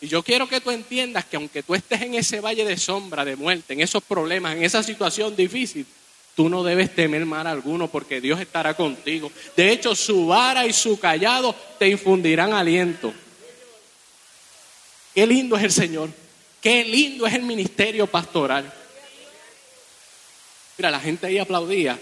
[0.00, 3.24] Y yo quiero que tú entiendas que aunque tú estés en ese valle de sombra,
[3.24, 5.84] de muerte, en esos problemas, en esa situación difícil,
[6.36, 9.32] tú no debes temer mal alguno porque Dios estará contigo.
[9.56, 13.12] De hecho, su vara y su callado te infundirán aliento.
[15.14, 16.10] Qué lindo es el Señor.
[16.60, 18.72] Qué lindo es el ministerio pastoral.
[20.76, 21.98] Mira, la gente ahí aplaudía.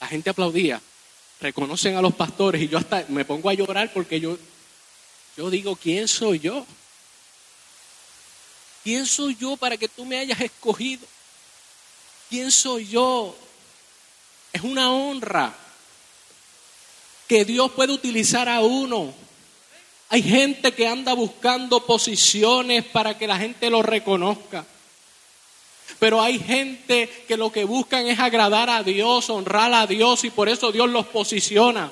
[0.00, 0.80] La gente aplaudía.
[1.40, 4.38] Reconocen a los pastores y yo hasta me pongo a llorar porque yo,
[5.36, 6.66] yo digo, ¿quién soy yo?
[8.84, 11.06] ¿Quién soy yo para que tú me hayas escogido?
[12.28, 13.36] ¿Quién soy yo?
[14.52, 15.54] Es una honra
[17.26, 19.14] que Dios puede utilizar a uno
[20.08, 24.64] Hay gente que anda buscando posiciones para que la gente lo reconozca.
[25.98, 30.30] Pero hay gente que lo que buscan es agradar a Dios, honrar a Dios y
[30.30, 31.90] por eso Dios los posiciona.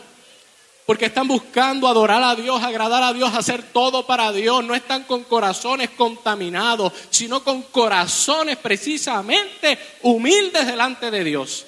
[0.87, 4.63] Porque están buscando adorar a Dios, agradar a Dios, hacer todo para Dios.
[4.63, 11.65] No están con corazones contaminados, sino con corazones precisamente humildes delante de Dios.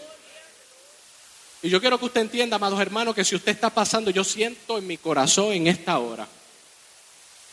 [1.63, 4.77] Y yo quiero que usted entienda, amados hermanos, que si usted está pasando, yo siento
[4.77, 6.29] en mi corazón en esta hora,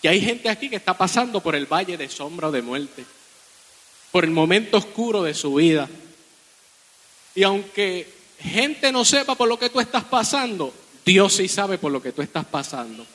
[0.04, 3.06] que hay gente aquí que está pasando por el valle de sombra o de muerte,
[4.12, 5.90] por el momento oscuro de su vida.
[7.34, 10.74] Y aunque gente no sepa por lo que tú estás pasando,
[11.06, 13.06] Dios sí sabe por lo que tú estás pasando.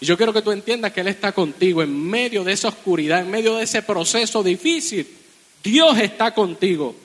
[0.00, 3.20] Y yo quiero que tú entiendas que Él está contigo en medio de esa oscuridad,
[3.20, 5.06] en medio de ese proceso difícil.
[5.62, 6.96] Dios está contigo.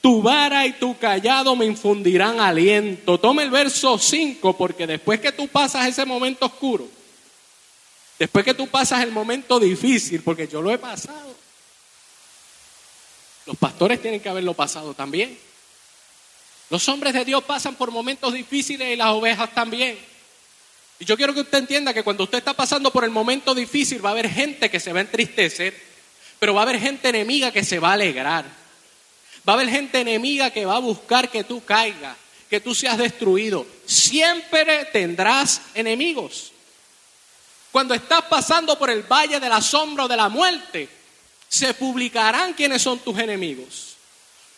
[0.00, 3.18] Tu vara y tu callado me infundirán aliento.
[3.18, 6.86] Toma el verso 5 porque después que tú pasas ese momento oscuro,
[8.18, 11.34] después que tú pasas el momento difícil, porque yo lo he pasado,
[13.46, 15.38] los pastores tienen que haberlo pasado también.
[16.68, 19.96] Los hombres de Dios pasan por momentos difíciles y las ovejas también.
[20.98, 24.04] Y yo quiero que usted entienda que cuando usted está pasando por el momento difícil
[24.04, 25.80] va a haber gente que se va a entristecer,
[26.38, 28.44] pero va a haber gente enemiga que se va a alegrar.
[29.48, 32.16] Va a haber gente enemiga que va a buscar que tú caigas,
[32.50, 33.64] que tú seas destruido.
[33.84, 36.52] Siempre tendrás enemigos.
[37.72, 40.88] Cuando estás pasando por el valle del asombro de la muerte,
[41.48, 43.96] se publicarán quiénes son tus enemigos.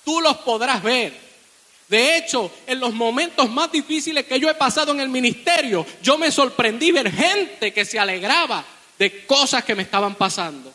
[0.05, 1.29] Tú los podrás ver.
[1.89, 6.19] De hecho, en los momentos más difíciles que yo he pasado en el ministerio, yo
[6.19, 8.65] me sorprendí ver gente que se alegraba
[8.99, 10.73] de cosas que me estaban pasando.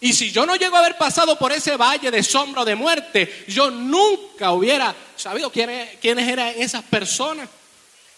[0.00, 3.44] Y si yo no llego a haber pasado por ese valle de sombra de muerte,
[3.48, 7.48] yo nunca hubiera sabido quiénes, quiénes eran esas personas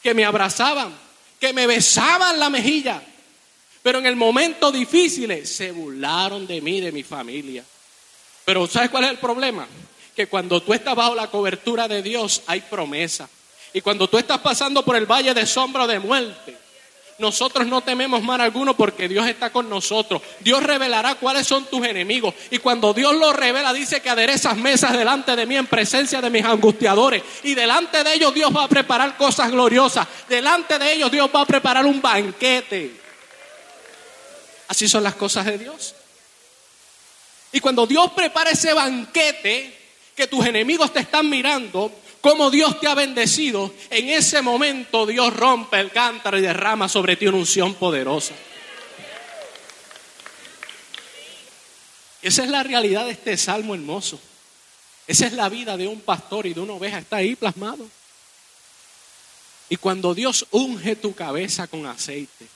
[0.02, 0.92] que me abrazaban,
[1.38, 3.00] que me besaban la mejilla.
[3.86, 7.62] Pero en el momento difícil se burlaron de mí, de mi familia.
[8.44, 9.64] Pero ¿sabes cuál es el problema?
[10.16, 13.28] que cuando tú estás bajo la cobertura de Dios hay promesa.
[13.72, 16.56] Y cuando tú estás pasando por el valle de sombra de muerte,
[17.18, 20.20] nosotros no tememos mal alguno porque Dios está con nosotros.
[20.40, 22.34] Dios revelará cuáles son tus enemigos.
[22.50, 26.28] Y cuando Dios lo revela, dice que aderezas mesas delante de mí en presencia de
[26.28, 27.22] mis angustiadores.
[27.44, 30.08] Y delante de ellos Dios va a preparar cosas gloriosas.
[30.28, 33.05] Delante de ellos Dios va a preparar un banquete.
[34.68, 35.94] Así son las cosas de Dios.
[37.52, 39.76] Y cuando Dios prepara ese banquete,
[40.14, 45.34] que tus enemigos te están mirando, cómo Dios te ha bendecido, en ese momento Dios
[45.34, 48.34] rompe el cántaro y derrama sobre ti una unción poderosa.
[52.22, 54.18] Esa es la realidad de este salmo hermoso.
[55.06, 57.86] Esa es la vida de un pastor y de una oveja, está ahí plasmado.
[59.68, 62.46] Y cuando Dios unge tu cabeza con aceite,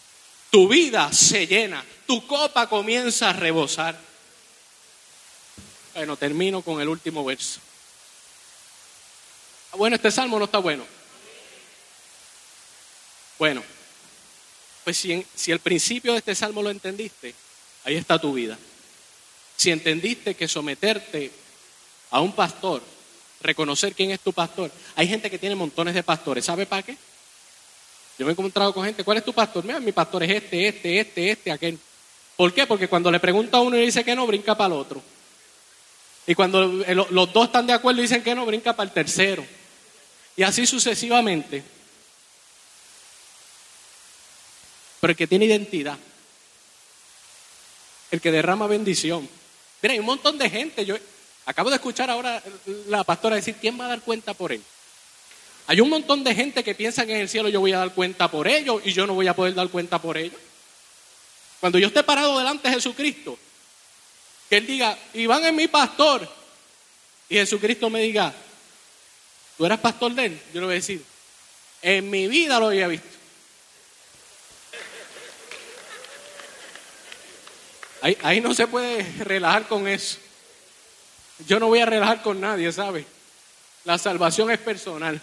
[0.50, 3.96] tu vida se llena, tu copa comienza a rebosar.
[5.94, 7.60] Bueno, termino con el último verso.
[9.70, 10.84] Ah, bueno, este salmo no está bueno.
[13.38, 13.62] Bueno,
[14.82, 17.32] pues si, si el principio de este salmo lo entendiste,
[17.84, 18.58] ahí está tu vida.
[19.56, 21.30] Si entendiste que someterte
[22.10, 22.82] a un pastor,
[23.40, 26.96] reconocer quién es tu pastor, hay gente que tiene montones de pastores, ¿sabe para qué?
[28.18, 29.64] Yo me he encontrado con gente, ¿cuál es tu pastor?
[29.64, 31.78] Mira, mi pastor es este, este, este, este, aquel.
[32.40, 32.66] ¿Por qué?
[32.66, 35.02] Porque cuando le pregunta a uno y dice que no, brinca para el otro.
[36.26, 36.64] Y cuando
[37.10, 39.44] los dos están de acuerdo y dicen que no, brinca para el tercero.
[40.36, 41.62] Y así sucesivamente.
[45.02, 45.98] Pero el que tiene identidad,
[48.10, 49.28] el que derrama bendición.
[49.82, 50.86] Mira, hay un montón de gente.
[50.86, 50.96] Yo
[51.44, 52.42] acabo de escuchar ahora
[52.88, 54.62] la pastora decir, ¿quién va a dar cuenta por él?
[55.66, 57.92] Hay un montón de gente que piensa que en el cielo yo voy a dar
[57.92, 60.40] cuenta por ellos y yo no voy a poder dar cuenta por ellos.
[61.60, 63.38] Cuando yo esté parado delante de Jesucristo,
[64.48, 66.28] que Él diga, Iván es mi pastor.
[67.28, 68.34] Y Jesucristo me diga,
[69.56, 70.40] ¿tú eras pastor de Él?
[70.52, 71.04] Yo le voy a decir,
[71.82, 73.08] en mi vida lo había visto.
[78.02, 80.16] Ahí, ahí no se puede relajar con eso.
[81.46, 83.04] Yo no voy a relajar con nadie, ¿sabe?
[83.84, 85.20] La salvación es personal.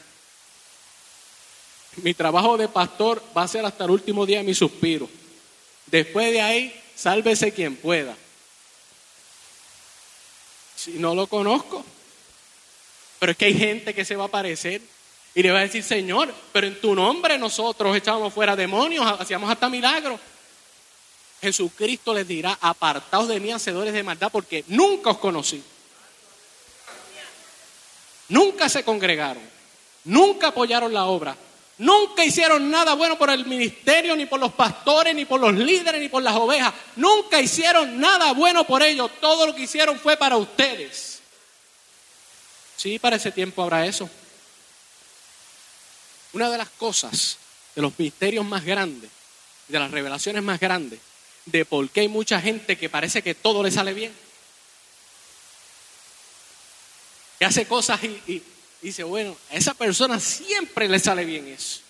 [1.98, 5.10] Mi trabajo de pastor va a ser hasta el último día de mi suspiro.
[5.88, 8.16] Después de ahí, sálvese quien pueda.
[10.76, 11.84] Si no lo conozco.
[13.20, 14.82] Pero es que hay gente que se va a aparecer
[15.34, 19.50] y le va a decir, Señor, pero en tu nombre nosotros echábamos fuera demonios, hacíamos
[19.50, 20.20] hasta milagros.
[21.42, 25.64] Jesucristo les dirá, apartaos de mí, hacedores de maldad, porque nunca os conocí.
[28.30, 29.44] Nunca se congregaron,
[30.04, 31.38] nunca apoyaron la obra,
[31.80, 36.02] Nunca hicieron nada bueno por el ministerio, ni por los pastores, ni por los líderes,
[36.02, 36.74] ni por las ovejas.
[36.96, 39.12] Nunca hicieron nada bueno por ellos.
[39.22, 41.20] Todo lo que hicieron fue para ustedes.
[42.76, 44.10] Sí, para ese tiempo habrá eso.
[46.34, 47.38] Una de las cosas,
[47.76, 49.10] de los misterios más grandes,
[49.68, 51.00] de las revelaciones más grandes,
[51.46, 54.14] de por qué hay mucha gente que parece que todo le sale bien.
[57.38, 58.44] Que hace cosas y,
[58.82, 61.82] dice, bueno, a esa persona siempre le sale bien eso.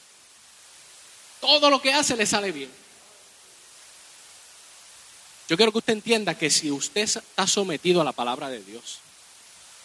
[1.39, 2.69] Todo lo que hace le sale bien.
[5.49, 8.99] Yo quiero que usted entienda que si usted está sometido a la palabra de Dios,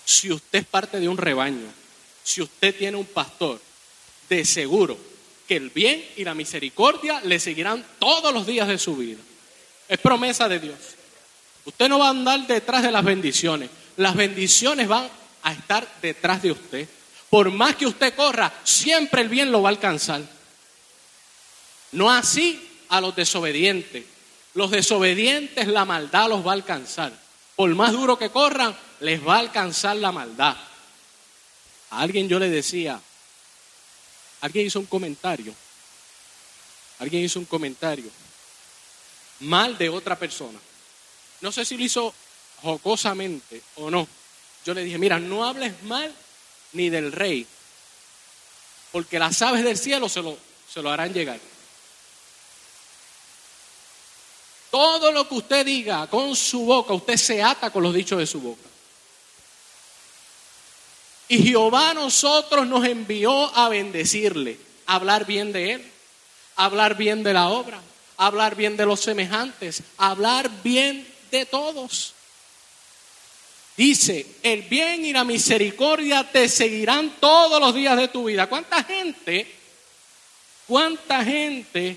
[0.05, 1.73] si usted es parte de un rebaño,
[2.25, 3.61] si usted tiene un pastor,
[4.29, 4.97] de seguro
[5.47, 9.21] que el bien y la misericordia le seguirán todos los días de su vida.
[9.89, 10.79] Es promesa de Dios.
[11.65, 13.69] Usted no va a andar detrás de las bendiciones.
[13.97, 15.09] Las bendiciones van
[15.43, 16.89] a estar detrás de usted.
[17.31, 20.23] Por más que usted corra, siempre el bien lo va a alcanzar.
[21.93, 24.05] No así a los desobedientes.
[24.55, 27.13] Los desobedientes la maldad los va a alcanzar.
[27.57, 30.57] Por más duro que corran, les va a alcanzar la maldad.
[31.91, 33.01] A alguien yo le decía,
[34.41, 35.55] alguien hizo un comentario,
[36.99, 38.11] alguien hizo un comentario
[39.43, 40.59] mal de otra persona.
[41.41, 42.15] No sé si lo hizo
[42.63, 44.07] jocosamente o no.
[44.65, 46.13] Yo le dije, mira, no hables mal
[46.73, 47.47] ni del rey,
[48.93, 50.37] porque las aves del cielo se lo,
[50.73, 51.39] se lo harán llegar.
[54.71, 58.27] Todo lo que usted diga con su boca, usted se ata con los dichos de
[58.27, 58.69] su boca.
[61.29, 65.93] Y Jehová a nosotros nos envió a bendecirle, a hablar bien de él,
[66.57, 67.81] a hablar bien de la obra,
[68.17, 72.15] a hablar bien de los semejantes, a hablar bien de todos.
[73.77, 78.47] Dice, el bien y la misericordia te seguirán todos los días de tu vida.
[78.47, 79.51] ¿Cuánta gente,
[80.67, 81.97] cuánta gente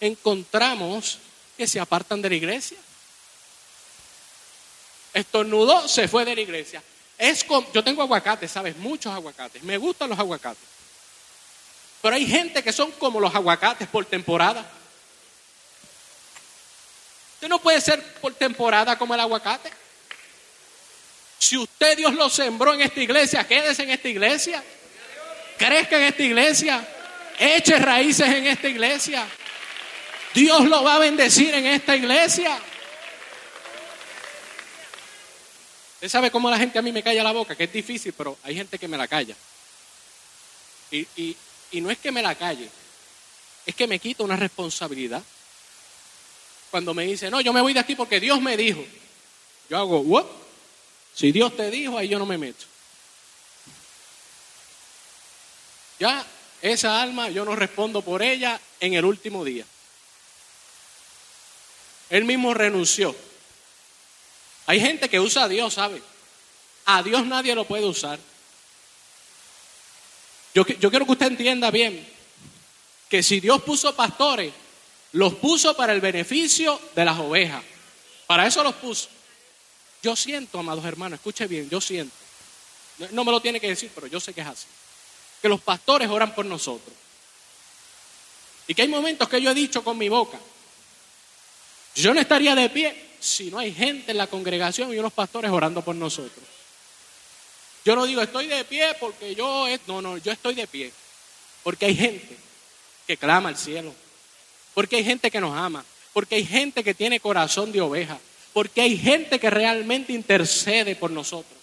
[0.00, 1.18] encontramos
[1.56, 2.78] que se apartan de la iglesia?
[5.12, 6.82] Estornudó, se fue de la iglesia.
[7.18, 7.44] Es
[7.74, 8.74] yo tengo aguacates, ¿sabes?
[8.76, 9.62] Muchos aguacates.
[9.62, 10.64] Me gustan los aguacates.
[12.00, 14.64] Pero hay gente que son como los aguacates por temporada.
[17.34, 19.79] Usted no puede ser por temporada como el aguacate.
[21.40, 24.62] Si usted Dios lo sembró en esta iglesia, quédese en esta iglesia.
[25.56, 26.88] Crezca en esta iglesia.
[27.38, 29.26] Eche raíces en esta iglesia.
[30.34, 32.60] Dios lo va a bendecir en esta iglesia.
[35.94, 38.36] Usted sabe cómo la gente a mí me calla la boca, que es difícil, pero
[38.42, 39.34] hay gente que me la calla.
[40.90, 41.06] Y,
[41.70, 42.68] y no es que me la calle,
[43.64, 45.22] es que me quita una responsabilidad.
[46.70, 48.84] Cuando me dice, no, yo me voy de aquí porque Dios me dijo.
[49.70, 50.26] Yo hago, ¿what?
[51.14, 52.64] Si Dios te dijo, ahí yo no me meto.
[55.98, 56.24] Ya
[56.62, 59.64] esa alma yo no respondo por ella en el último día.
[62.08, 63.14] Él mismo renunció.
[64.66, 66.02] Hay gente que usa a Dios, ¿sabe?
[66.86, 68.18] A Dios nadie lo puede usar.
[70.54, 72.08] Yo, yo quiero que usted entienda bien
[73.08, 74.52] que si Dios puso pastores,
[75.12, 77.62] los puso para el beneficio de las ovejas.
[78.26, 79.08] Para eso los puso.
[80.02, 82.14] Yo siento, amados hermanos, escuche bien, yo siento.
[83.12, 84.66] No me lo tiene que decir, pero yo sé que es así.
[85.40, 86.94] Que los pastores oran por nosotros.
[88.66, 90.38] Y que hay momentos que yo he dicho con mi boca,
[91.94, 95.50] yo no estaría de pie si no hay gente en la congregación y unos pastores
[95.50, 96.44] orando por nosotros.
[97.84, 100.92] Yo no digo estoy de pie porque yo, no, no, yo estoy de pie.
[101.62, 102.36] Porque hay gente
[103.06, 103.94] que clama al cielo.
[104.74, 105.84] Porque hay gente que nos ama.
[106.12, 108.18] Porque hay gente que tiene corazón de oveja.
[108.52, 111.58] Porque hay gente que realmente intercede por nosotros.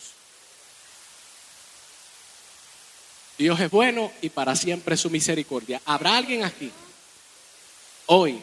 [3.38, 5.82] Dios es bueno y para siempre su misericordia.
[5.86, 6.72] ¿Habrá alguien aquí
[8.08, 8.42] hoy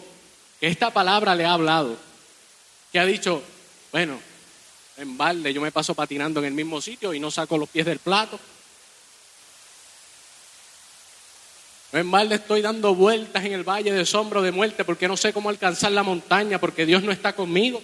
[0.61, 1.97] que esta palabra le ha hablado?
[2.93, 3.43] Que ha dicho,
[3.91, 4.21] bueno,
[4.97, 7.87] en balde yo me paso patinando en el mismo sitio y no saco los pies
[7.87, 8.39] del plato.
[11.93, 15.33] En balde estoy dando vueltas en el valle de sombra de muerte porque no sé
[15.33, 17.83] cómo alcanzar la montaña porque Dios no está conmigo.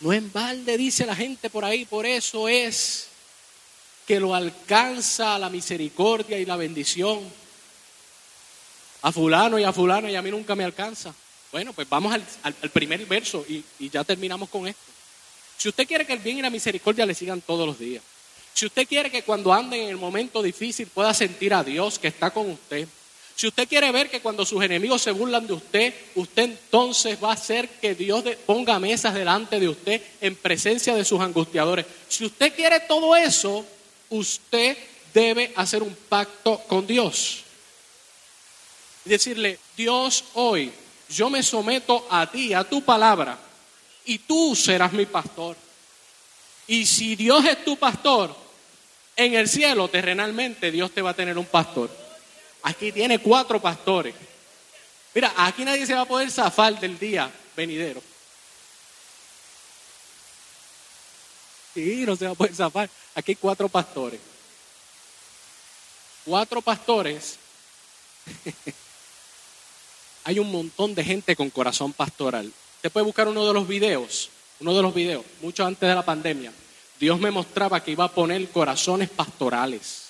[0.00, 3.08] No en balde, dice la gente por ahí, por eso es
[4.06, 7.20] que lo alcanza la misericordia y la bendición.
[9.02, 11.14] A fulano y a fulano y a mí nunca me alcanza.
[11.50, 14.80] Bueno, pues vamos al, primer verso y, y ya terminamos con esto.
[15.56, 18.02] Si usted quiere que el bien y la misericordia le sigan todos los días,
[18.54, 22.08] si usted quiere que cuando ande en el momento difícil pueda sentir a Dios que
[22.08, 22.88] está con usted,
[23.38, 27.30] si usted quiere ver que cuando sus enemigos se burlan de usted, usted entonces va
[27.30, 31.86] a hacer que Dios ponga mesas delante de usted en presencia de sus angustiadores.
[32.08, 33.64] Si usted quiere todo eso,
[34.10, 34.76] usted
[35.14, 37.44] debe hacer un pacto con Dios.
[39.04, 40.72] Y decirle, Dios, hoy
[41.08, 43.38] yo me someto a ti, a tu palabra,
[44.04, 45.56] y tú serás mi pastor.
[46.66, 48.34] Y si Dios es tu pastor,
[49.14, 52.07] en el cielo, terrenalmente, Dios te va a tener un pastor.
[52.62, 54.14] Aquí tiene cuatro pastores.
[55.14, 58.02] Mira, aquí nadie se va a poder zafar del día venidero.
[61.74, 62.90] Sí, no se va a poder zafar.
[63.14, 64.20] Aquí hay cuatro pastores.
[66.24, 67.38] Cuatro pastores.
[70.24, 72.52] hay un montón de gente con corazón pastoral.
[72.76, 74.30] Usted puede buscar uno de los videos,
[74.60, 76.52] uno de los videos, mucho antes de la pandemia.
[77.00, 80.08] Dios me mostraba que iba a poner corazones pastorales.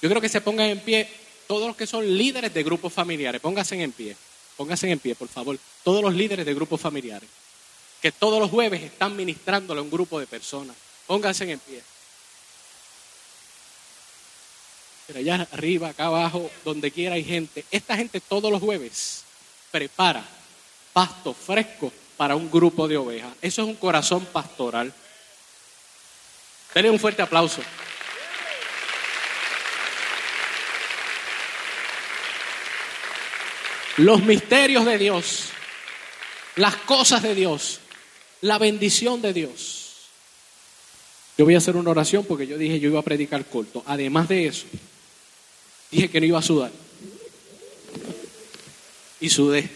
[0.00, 1.19] Yo creo que se pongan en pie
[1.50, 3.40] todos los que son líderes de grupos familiares.
[3.40, 4.16] Pónganse en pie,
[4.56, 5.58] pónganse en pie, por favor.
[5.82, 7.28] Todos los líderes de grupos familiares.
[8.00, 10.76] Que todos los jueves están ministrándole a un grupo de personas.
[11.08, 11.82] Pónganse en pie.
[15.08, 17.64] Pero allá arriba, acá abajo, donde quiera hay gente.
[17.72, 19.24] Esta gente todos los jueves
[19.72, 20.24] prepara
[20.92, 23.34] pasto fresco para un grupo de ovejas.
[23.42, 24.94] Eso es un corazón pastoral.
[26.72, 27.60] Denle un fuerte aplauso.
[33.96, 35.46] Los misterios de Dios,
[36.56, 37.80] las cosas de Dios,
[38.40, 39.80] la bendición de Dios.
[41.36, 43.82] Yo voy a hacer una oración porque yo dije yo iba a predicar corto.
[43.86, 44.66] Además de eso,
[45.90, 46.70] dije que no iba a sudar.
[49.20, 49.68] Y sudé.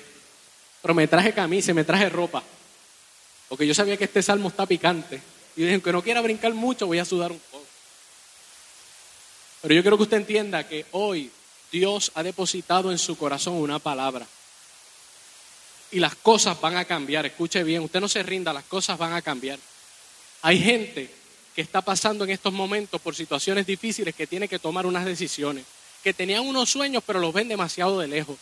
[0.83, 2.43] Pero me traje camisa, me traje ropa.
[3.49, 5.21] Porque yo sabía que este salmo está picante.
[5.57, 7.65] Y dije, que no quiera brincar mucho, voy a sudar un poco.
[9.63, 11.31] Pero yo quiero que usted entienda que hoy
[11.75, 14.25] Dios ha depositado en su corazón una palabra.
[15.91, 17.27] Y las cosas van a cambiar.
[17.27, 19.59] Escuche bien, usted no se rinda, las cosas van a cambiar.
[20.43, 21.11] Hay gente
[21.53, 25.65] que está pasando en estos momentos por situaciones difíciles que tiene que tomar unas decisiones,
[26.05, 28.37] que tenían unos sueños pero los ven demasiado de lejos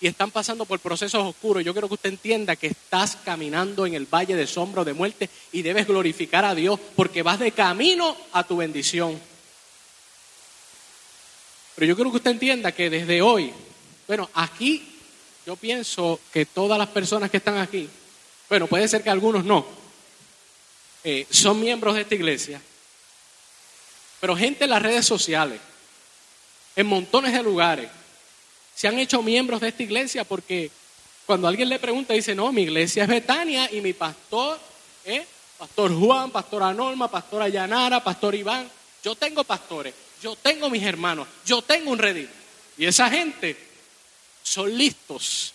[0.00, 1.64] y están pasando por procesos oscuros.
[1.64, 5.28] Yo quiero que usted entienda que estás caminando en el valle de sombra de muerte
[5.50, 9.20] y debes glorificar a Dios porque vas de camino a tu bendición.
[11.76, 13.52] Pero yo quiero que usted entienda que desde hoy,
[14.08, 14.96] bueno, aquí
[15.46, 17.88] yo pienso que todas las personas que están aquí,
[18.48, 19.64] bueno, puede ser que algunos no,
[21.04, 22.60] eh, son miembros de esta iglesia,
[24.18, 25.60] pero gente en las redes sociales,
[26.74, 27.90] en montones de lugares,
[28.74, 30.70] se han hecho miembros de esta iglesia porque
[31.26, 34.58] cuando alguien le pregunta, dice, no, mi iglesia es Betania y mi pastor
[35.04, 35.22] es
[35.58, 38.70] Pastor Juan, Pastora Norma, Pastora Yanara, Pastor Iván.
[39.02, 42.28] Yo tengo pastores, yo tengo mis hermanos, yo tengo un redil.
[42.78, 43.56] Y esa gente
[44.42, 45.52] son listos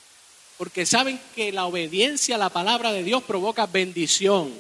[0.58, 4.54] porque saben que la obediencia a la palabra de Dios provoca bendición.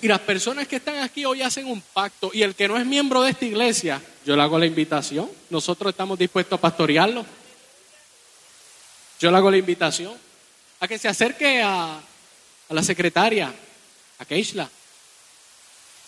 [0.00, 2.86] Y las personas que están aquí hoy hacen un pacto y el que no es
[2.86, 5.28] miembro de esta iglesia, yo le hago la invitación.
[5.50, 7.26] Nosotros estamos dispuestos a pastorearlo.
[9.20, 10.14] Yo le hago la invitación
[10.80, 13.52] a que se acerque a, a la secretaria,
[14.18, 14.70] a Keishla.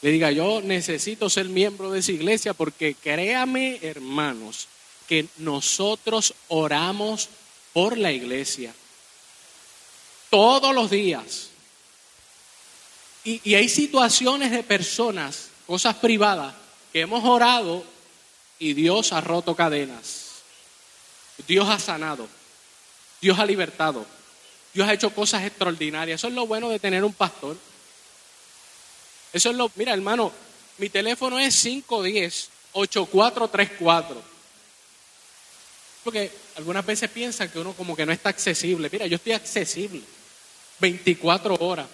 [0.02, 4.66] Le diga, yo necesito ser miembro de esa iglesia porque créame, hermanos,
[5.06, 7.28] que nosotros oramos
[7.72, 8.72] por la iglesia
[10.30, 11.48] todos los días.
[13.24, 16.54] Y, hay situaciones de personas, cosas privadas,
[16.92, 17.84] que hemos orado
[18.58, 20.42] y Dios ha roto cadenas.
[21.46, 22.26] Dios ha sanado.
[23.20, 24.06] Dios ha libertado.
[24.72, 26.20] Dios ha hecho cosas extraordinarias.
[26.20, 27.56] Eso es lo bueno de tener un pastor.
[29.32, 30.32] Eso es lo, mira hermano,
[30.78, 34.16] mi teléfono es 510-8434.
[36.02, 38.88] Porque algunas veces piensan que uno como que no está accesible.
[38.90, 40.00] Mira, yo estoy accesible
[40.80, 41.86] 24 horas.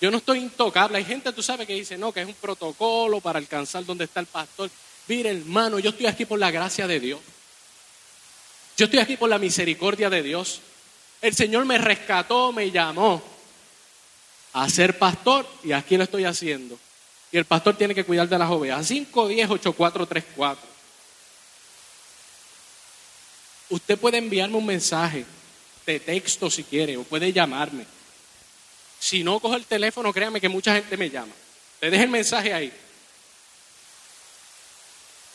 [0.00, 0.98] Yo no estoy intocable.
[0.98, 4.20] Hay gente, tú sabes, que dice, no, que es un protocolo para alcanzar donde está
[4.20, 4.70] el pastor.
[5.08, 7.20] Mire, hermano, yo estoy aquí por la gracia de Dios.
[8.76, 10.60] Yo estoy aquí por la misericordia de Dios.
[11.20, 13.22] El Señor me rescató, me llamó
[14.52, 16.78] a ser pastor y aquí lo estoy haciendo.
[17.32, 18.86] Y el pastor tiene que cuidar de las ovejas.
[18.86, 20.68] 510 8434.
[23.70, 25.24] Usted puede enviarme un mensaje
[25.86, 27.86] de texto si quiere o puede llamarme.
[28.98, 31.32] Si no cojo el teléfono, créame que mucha gente me llama.
[31.80, 32.72] Le deje el mensaje ahí.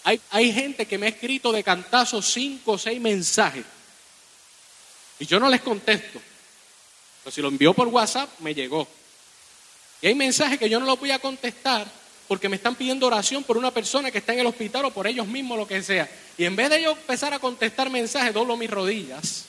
[0.03, 3.66] Hay, hay gente que me ha escrito de cantazo cinco o seis mensajes.
[5.18, 6.22] Y yo no les contesto.
[7.24, 8.88] Pero si lo envió por WhatsApp, me llegó.
[10.06, 11.88] Y hay mensajes que yo no los voy a contestar
[12.28, 15.08] porque me están pidiendo oración por una persona que está en el hospital o por
[15.08, 16.08] ellos mismos, lo que sea.
[16.38, 19.45] Y en vez de yo empezar a contestar mensajes, doblo mis rodillas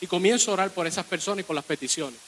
[0.00, 2.18] y comienzo a orar por esas personas y por las peticiones.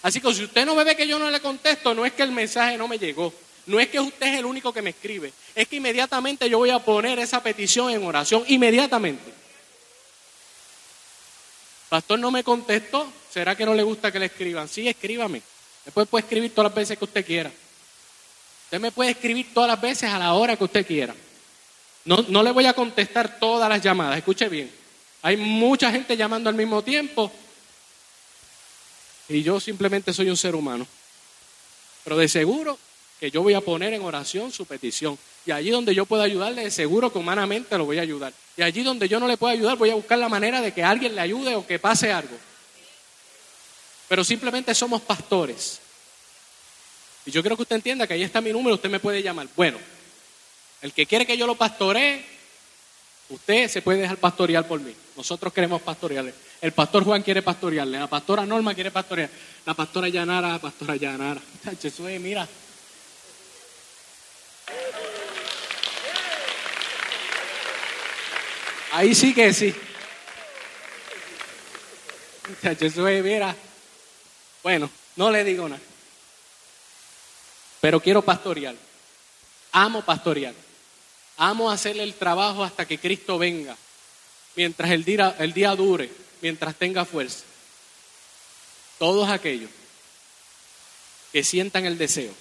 [0.00, 2.22] Así que si usted no me ve que yo no le contesto, no es que
[2.22, 3.30] el mensaje no me llegó.
[3.66, 6.70] No es que usted es el único que me escribe, es que inmediatamente yo voy
[6.70, 9.34] a poner esa petición en oración, inmediatamente.
[11.90, 14.66] Pastor no me contestó, ¿será que no le gusta que le escriban?
[14.66, 15.42] Sí, escríbame.
[15.86, 17.50] Después puede escribir todas las veces que usted quiera.
[18.64, 21.14] Usted me puede escribir todas las veces a la hora que usted quiera.
[22.04, 24.70] No, no le voy a contestar todas las llamadas, escuche bien.
[25.22, 27.32] Hay mucha gente llamando al mismo tiempo
[29.28, 30.86] y yo simplemente soy un ser humano.
[32.04, 32.78] Pero de seguro
[33.18, 35.18] que yo voy a poner en oración su petición.
[35.44, 38.32] Y allí donde yo pueda ayudarle, de seguro que humanamente lo voy a ayudar.
[38.56, 40.82] Y allí donde yo no le pueda ayudar, voy a buscar la manera de que
[40.82, 42.36] alguien le ayude o que pase algo.
[44.08, 45.80] Pero simplemente somos pastores.
[47.24, 49.48] Y yo quiero que usted entienda que ahí está mi número, usted me puede llamar.
[49.56, 49.78] Bueno,
[50.80, 52.24] el que quiere que yo lo pastoree,
[53.28, 54.94] usted se puede dejar pastorear por mí.
[55.16, 56.32] Nosotros queremos pastorearle.
[56.60, 59.28] El pastor Juan quiere pastorearle, la pastora Norma quiere pastorear,
[59.64, 61.40] la pastora Yanara, la pastora Yanara.
[61.82, 62.46] Jesús, mira.
[68.92, 69.74] Ahí sí que sí.
[72.62, 73.54] Jesús, mira.
[74.66, 75.80] Bueno, no le digo nada.
[77.80, 78.74] Pero quiero pastorear.
[79.70, 80.54] Amo pastorear.
[81.36, 83.76] Amo hacerle el trabajo hasta que Cristo venga.
[84.56, 86.10] Mientras el día, el día dure
[86.40, 87.44] mientras tenga fuerza.
[88.98, 89.70] Todos aquellos
[91.30, 92.34] que sientan el deseo.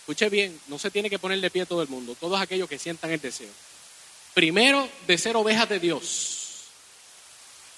[0.00, 2.78] Escuche bien, no se tiene que poner de pie todo el mundo, todos aquellos que
[2.78, 3.48] sientan el deseo.
[4.34, 6.43] Primero, de ser ovejas de Dios.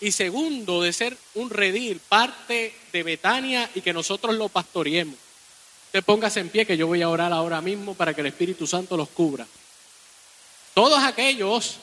[0.01, 5.17] Y segundo, de ser un redil, parte de Betania y que nosotros lo pastoreemos.
[5.87, 8.67] Usted póngase en pie que yo voy a orar ahora mismo para que el Espíritu
[8.67, 9.47] Santo los cubra.
[10.75, 11.77] Todos aquellos,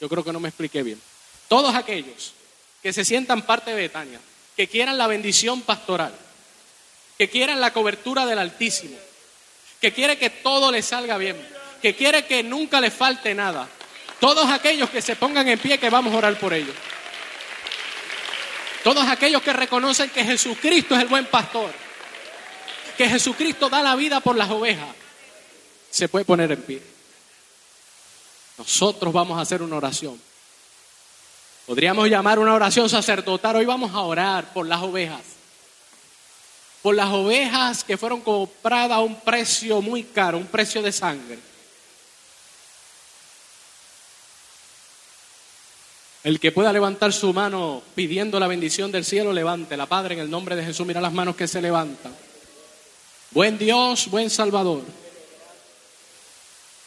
[0.00, 1.00] yo creo que no me expliqué bien,
[1.46, 2.32] todos aquellos
[2.82, 4.20] que se sientan parte de Betania,
[4.56, 6.12] que quieran la bendición pastoral,
[7.16, 8.96] que quieran la cobertura del Altísimo,
[9.80, 11.36] que quiere que todo les salga bien,
[11.80, 13.68] que quiere que nunca le falte nada.
[14.18, 16.74] Todos aquellos que se pongan en pie, que vamos a orar por ellos.
[18.90, 21.70] Todos aquellos que reconocen que Jesucristo es el buen pastor,
[22.98, 24.88] que Jesucristo da la vida por las ovejas,
[25.88, 26.82] se puede poner en pie.
[28.58, 30.20] Nosotros vamos a hacer una oración.
[31.66, 33.54] Podríamos llamar una oración sacerdotal.
[33.54, 35.22] Hoy vamos a orar por las ovejas.
[36.82, 41.38] Por las ovejas que fueron compradas a un precio muy caro, un precio de sangre.
[46.22, 50.20] El que pueda levantar su mano pidiendo la bendición del cielo, levante la Padre en
[50.20, 50.86] el nombre de Jesús.
[50.86, 52.14] Mira las manos que se levantan.
[53.30, 54.82] Buen Dios, buen Salvador.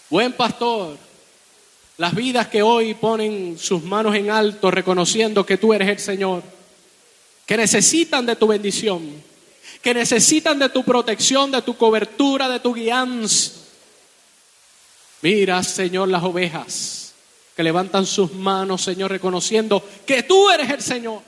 [0.10, 0.98] Buen pastor
[1.98, 6.44] las vidas que hoy ponen sus manos en alto reconociendo que tú eres el Señor,
[7.46, 9.24] que necesitan de tu bendición,
[9.82, 13.52] que necesitan de tu protección, de tu cobertura, de tu guianza.
[15.22, 17.03] Mira, Señor, las ovejas
[17.56, 21.22] que levantan sus manos, Señor, reconociendo que tú eres el Señor.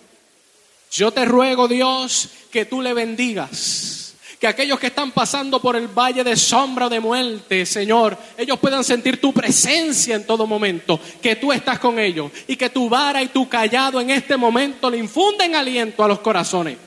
[0.91, 4.05] Yo te ruego, Dios, que tú le bendigas
[4.39, 8.59] que aquellos que están pasando por el valle de sombra o de muerte, Señor, ellos
[8.59, 12.89] puedan sentir tu presencia en todo momento, que tú estás con ellos y que tu
[12.89, 16.78] vara y tu callado en este momento le infunden aliento a los corazones.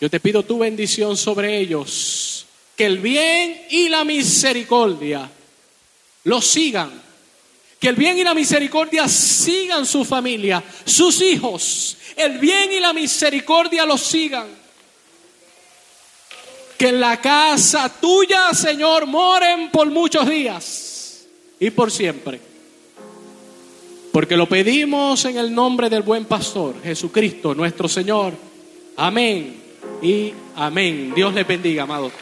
[0.00, 2.46] Yo te pido tu bendición sobre ellos,
[2.76, 5.30] que el bien y la misericordia
[6.26, 7.06] los sigan
[7.78, 11.96] que el bien y la misericordia sigan su familia, sus hijos.
[12.16, 14.46] El bien y la misericordia los sigan.
[16.78, 21.26] Que en la casa tuya, Señor, moren por muchos días
[21.60, 22.40] y por siempre.
[24.10, 28.32] Porque lo pedimos en el nombre del buen pastor, Jesucristo, nuestro Señor.
[28.96, 29.62] Amén
[30.00, 31.12] y amén.
[31.14, 32.12] Dios le bendiga, amados.